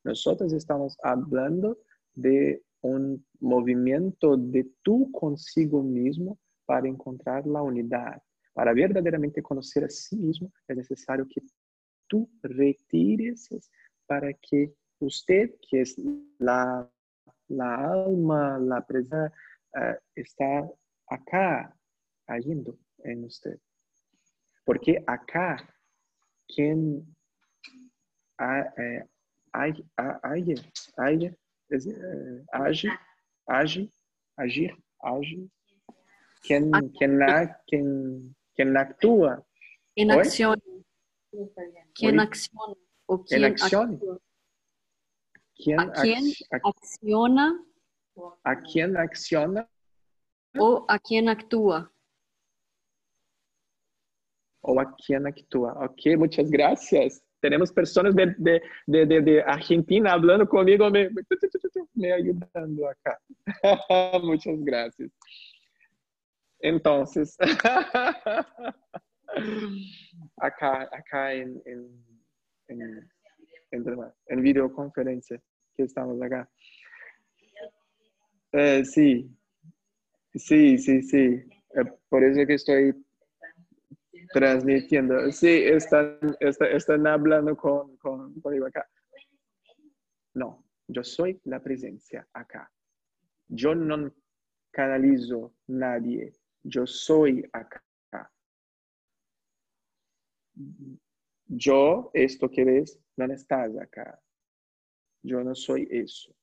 [0.03, 1.77] Nosotros estamos hablando
[2.15, 8.21] de un movimiento de tú consigo mismo para encontrar la unidad.
[8.53, 11.41] Para verdaderamente conocer a sí mismo es necesario que
[12.07, 13.49] tú retires
[14.07, 15.95] para que usted, que es
[16.39, 16.89] la,
[17.47, 19.31] la alma, la presencia,
[19.75, 20.69] uh, está
[21.07, 21.75] acá,
[22.27, 23.59] agindo en usted.
[24.65, 25.57] Porque acá,
[26.47, 27.05] quien
[28.39, 29.03] eh,
[29.53, 30.55] age, age,
[30.97, 31.35] age,
[32.53, 33.91] age,
[34.37, 35.49] agir, age,
[36.41, 37.19] quien, quien,
[37.67, 39.43] quien, quien actúa.
[39.95, 40.61] En acción.
[41.93, 42.75] Quien acciona.
[43.05, 43.93] O acción.
[43.93, 44.19] Actúa.
[45.55, 46.23] ¿Quién ¿A quién
[46.63, 47.63] acciona?
[48.43, 49.67] ¿A quién acciona?
[50.57, 51.91] O a quién actúa.
[54.61, 55.73] O a quién actúa.
[55.85, 57.23] Ok, muchas gracias.
[57.39, 61.09] Tenemos personas de, de, de, de Argentina hablando conmigo, me,
[61.95, 63.19] me ayudando acá.
[64.21, 65.11] muchas gracias.
[66.59, 67.35] Entonces,
[70.37, 72.05] acá, acá en, en,
[72.67, 73.09] en,
[74.27, 75.41] en, videoconferencia
[75.75, 76.47] que estamos acá.
[78.53, 79.29] Eh, sí,
[80.33, 81.17] sí, sí, sí.
[81.75, 82.93] Eh, por eso que estoy
[84.33, 85.31] transmitiendo.
[85.31, 88.87] Sí, están, están, hablando con, con, conmigo acá.
[90.33, 92.71] No, yo soy la presencia acá.
[93.47, 94.13] Yo no
[94.71, 96.33] canalizo nadie.
[96.63, 97.83] Yo soy acá.
[101.47, 104.21] Yo, esto que ves, no estás acá.
[105.21, 106.33] Yo no soy eso.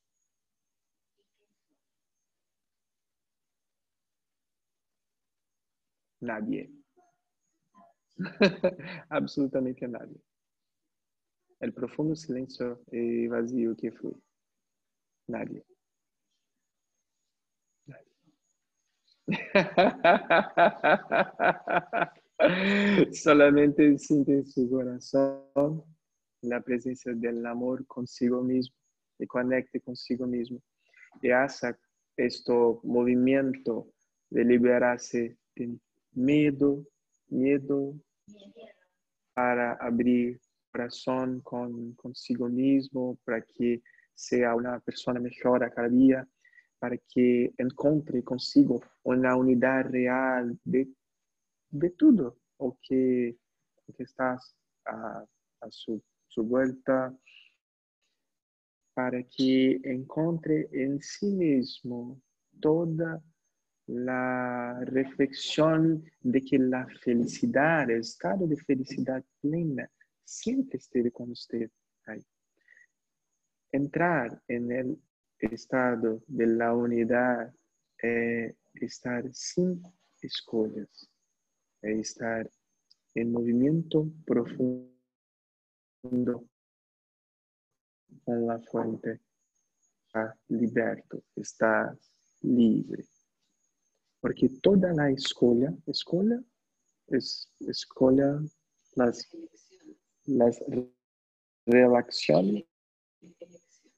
[6.21, 6.71] Nadie.
[9.11, 10.21] Absolutamente nadie.
[11.61, 14.11] El profundo silencio y vacío que fue.
[15.29, 15.65] Nadie.
[23.13, 25.85] Solamente siente en su corazón
[26.43, 28.77] la presencia del amor consigo mismo
[29.19, 30.63] y conecte consigo mismo.
[31.21, 31.75] Y hace
[32.17, 32.53] este
[32.85, 33.93] movimiento
[34.31, 35.79] de liberarse de
[36.13, 36.85] miedo,
[37.29, 37.95] miedo
[39.35, 40.41] para abrir
[40.71, 43.83] corazón con consigo mismo, para que
[44.15, 46.29] sea una persona mejor a cada día,
[46.79, 50.89] para que encontre consigo una unidad real de,
[51.71, 53.37] de todo o que,
[53.97, 54.57] que estás
[54.87, 55.25] a,
[55.61, 57.17] a su, su vuelta,
[58.95, 62.21] para que encontre en sí mismo
[62.61, 63.23] toda
[63.89, 69.91] la reflexión de que la felicidad, el estado de felicidad plena,
[70.23, 71.71] siempre esté con usted
[72.05, 72.23] ahí.
[73.73, 75.03] Entrar en el
[75.39, 77.55] estado de la unidad
[77.97, 79.83] es estar sin
[80.21, 81.11] escolhas,
[81.81, 82.51] es estar
[83.15, 84.87] en movimiento profundo
[88.23, 89.21] con la fuente.
[90.07, 91.97] Está liberto, está
[92.43, 93.05] libre.
[94.21, 96.43] Porque toda la escolha, escolha
[97.09, 98.41] es escolha
[98.97, 99.29] las,
[100.25, 100.63] las
[101.67, 102.65] relaciones,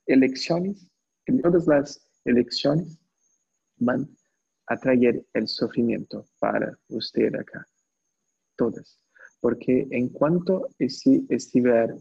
[0.06, 0.90] elecciones
[1.38, 2.98] todas las elecciones
[3.76, 4.08] van
[4.66, 7.66] a traer el sufrimiento para usted acá.
[8.56, 9.00] Todas.
[9.40, 11.96] Porque en cuanto estiver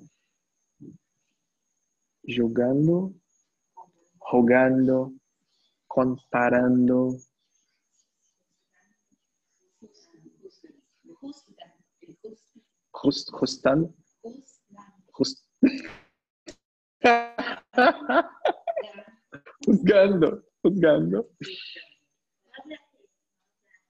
[2.24, 3.14] jugando,
[4.18, 5.14] jugando,
[5.88, 7.18] comparando,
[13.04, 13.94] just, justando,
[15.18, 15.46] just,
[19.66, 21.30] juzgando, juzgando.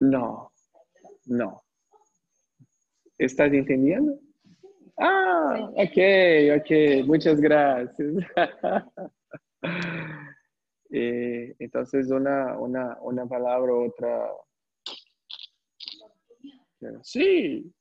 [0.02, 0.52] No,
[1.26, 1.62] no.
[3.18, 4.18] ¿Estás entendiendo?
[4.98, 5.98] Ah, ok,
[6.60, 7.06] ok.
[7.06, 8.16] Muchas gracias.
[10.92, 14.32] eh, entonces, una, una, una palabra, otra.
[17.04, 17.74] Sí.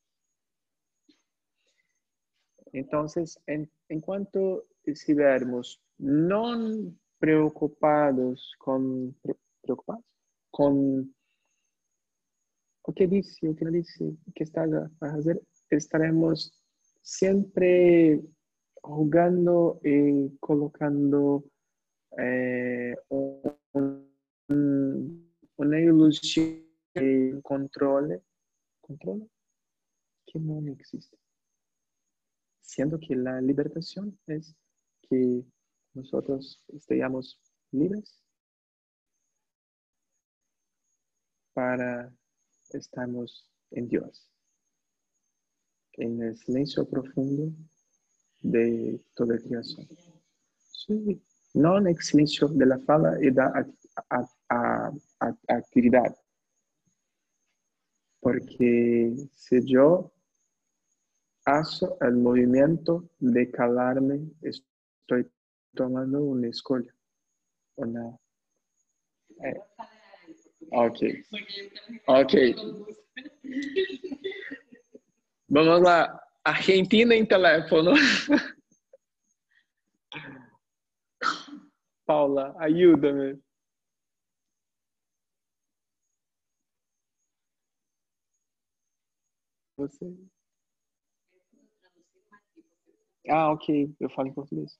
[2.73, 9.17] Entonces, en, en cuanto estivermos no preocupados con,
[9.63, 10.05] preocupados
[10.51, 11.15] con
[12.89, 15.39] o que disse, o que não disse, o que está a fazer,
[15.71, 16.51] estaremos
[17.03, 18.23] sempre
[18.83, 21.45] jugando e colocando
[22.17, 24.09] eh, un,
[25.59, 26.65] una ilusión
[26.95, 28.23] de controle,
[28.81, 29.29] controle,
[30.27, 31.17] que no existe.
[32.69, 34.55] Siendo que la liberación es
[35.09, 35.43] que
[35.95, 37.41] nosotros estemos
[37.73, 38.23] libres
[41.55, 42.15] para
[42.69, 44.31] estamos en Dios,
[45.95, 47.55] en el silencio profundo
[48.41, 49.89] de toda creación.
[50.71, 51.23] Sí,
[51.55, 54.93] no en el silencio de la fala y de la
[55.49, 56.15] actividad.
[58.21, 60.13] Porque si yo
[61.49, 65.31] hago el movimiento de calarme, estoy
[65.75, 66.93] tomando una escolha.
[67.77, 68.19] Una,
[69.45, 69.61] eh,
[70.71, 71.01] Ok.
[72.07, 72.35] Ok.
[75.49, 76.21] Vamos lá.
[76.45, 77.93] Argentina em teléfono.
[82.07, 83.39] Paula, ajuda-me.
[89.77, 90.38] Você.
[93.29, 93.95] Ah, ok.
[94.01, 94.79] Eu falo em português.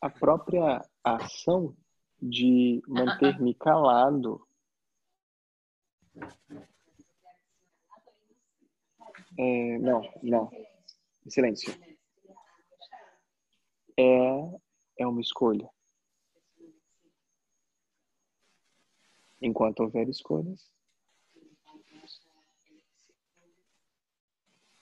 [0.00, 1.76] a própria ação
[2.20, 4.46] de manter-me calado
[9.38, 10.50] é, não, não.
[11.28, 11.72] Silêncio.
[13.96, 14.02] É,
[14.98, 15.68] é uma escolha.
[19.40, 20.70] Enquanto houver escolhas,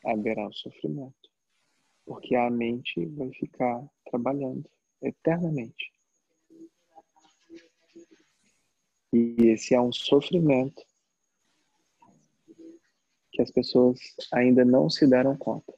[0.05, 1.31] haverá o sofrimento.
[2.05, 4.69] Porque a mente vai ficar trabalhando
[5.03, 5.93] eternamente.
[9.13, 10.85] E esse é um sofrimento
[13.33, 13.99] que as pessoas
[14.33, 15.73] ainda não se deram conta.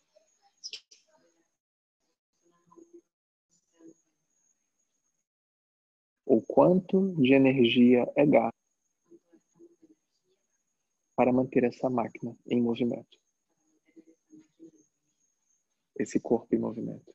[6.25, 8.55] O quanto de energia é gasto
[11.15, 13.20] para manter essa máquina em movimento.
[16.01, 17.15] Esse corpo em movimento.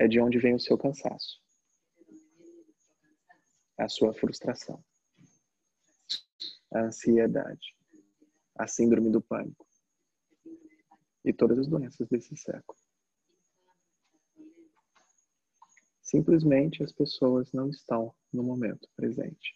[0.00, 1.42] é de onde vem o seu cansaço,
[3.76, 4.82] a sua frustração,
[6.72, 7.76] a ansiedade,
[8.54, 9.66] a síndrome do pânico
[11.22, 12.78] e todas as doenças desse século.
[16.00, 19.54] Simplesmente as pessoas não estão no momento presente.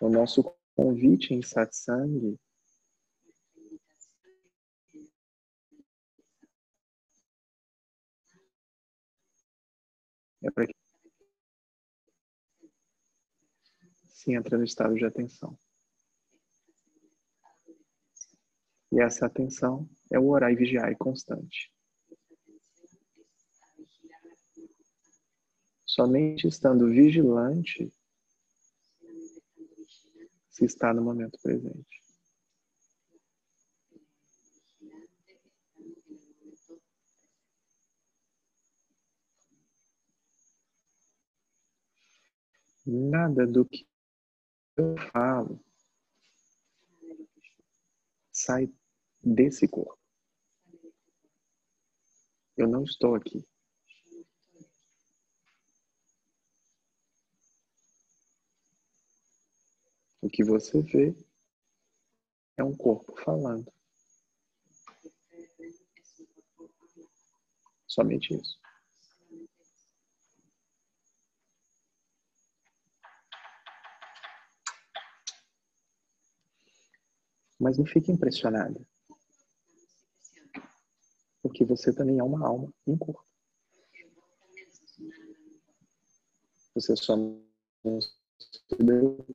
[0.00, 0.42] O nosso
[0.78, 2.38] convite em satsang
[10.40, 10.74] É para que
[14.06, 15.58] se entra no estado de atenção.
[18.92, 21.72] E essa atenção é o orar e vigiar constante.
[25.84, 27.92] Somente estando vigilante
[30.58, 32.02] se está no momento presente.
[42.84, 43.86] Nada do que
[44.76, 45.62] eu falo
[48.32, 48.72] sai
[49.22, 49.96] desse corpo.
[52.56, 53.46] Eu não estou aqui.
[60.28, 61.16] O que você vê
[62.58, 63.72] é um corpo falando.
[67.86, 68.60] Somente isso.
[77.58, 78.86] Mas não fique impressionada.
[81.40, 83.26] Porque você também é uma alma e um corpo.
[86.74, 88.12] Você só não se
[88.78, 89.26] deu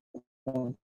[0.43, 0.82] conta.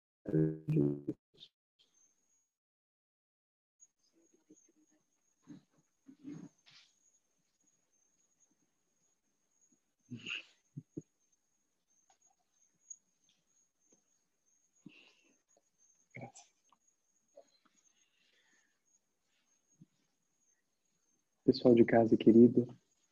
[21.44, 22.68] Pessoal de casa querido,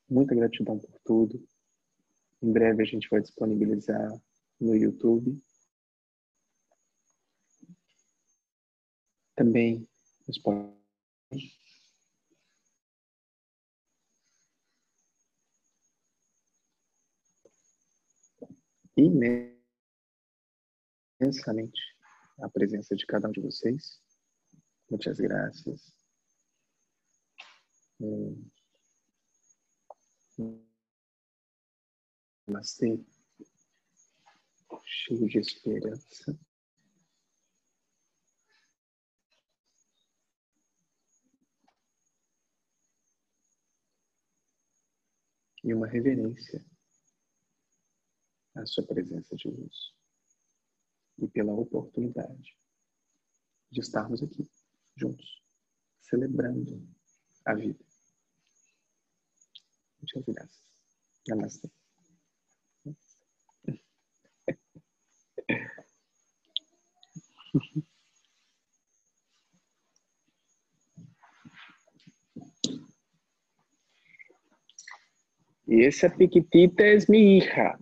[0.07, 1.43] muita gratidão por tudo.
[2.43, 4.11] Em breve a gente vai disponibilizar
[4.59, 5.41] no YouTube
[9.37, 9.87] Também
[10.27, 10.75] no.
[18.97, 19.55] Imensamente
[22.41, 24.01] a presença de cada um de vocês.
[24.89, 25.93] Muitas graças.
[28.01, 28.43] Hum.
[32.47, 32.99] Namastê.
[34.83, 36.46] Cheio de esperança.
[45.67, 46.65] E uma reverência
[48.55, 49.93] à sua presença de luz
[51.17, 52.57] e pela oportunidade
[53.69, 54.49] de estarmos aqui
[54.95, 55.43] juntos,
[55.99, 56.87] celebrando
[57.45, 57.83] a vida.
[59.99, 60.63] Muchas gracias.
[61.27, 61.69] Namaste.
[75.67, 77.77] Y esa piquitita es mi hija.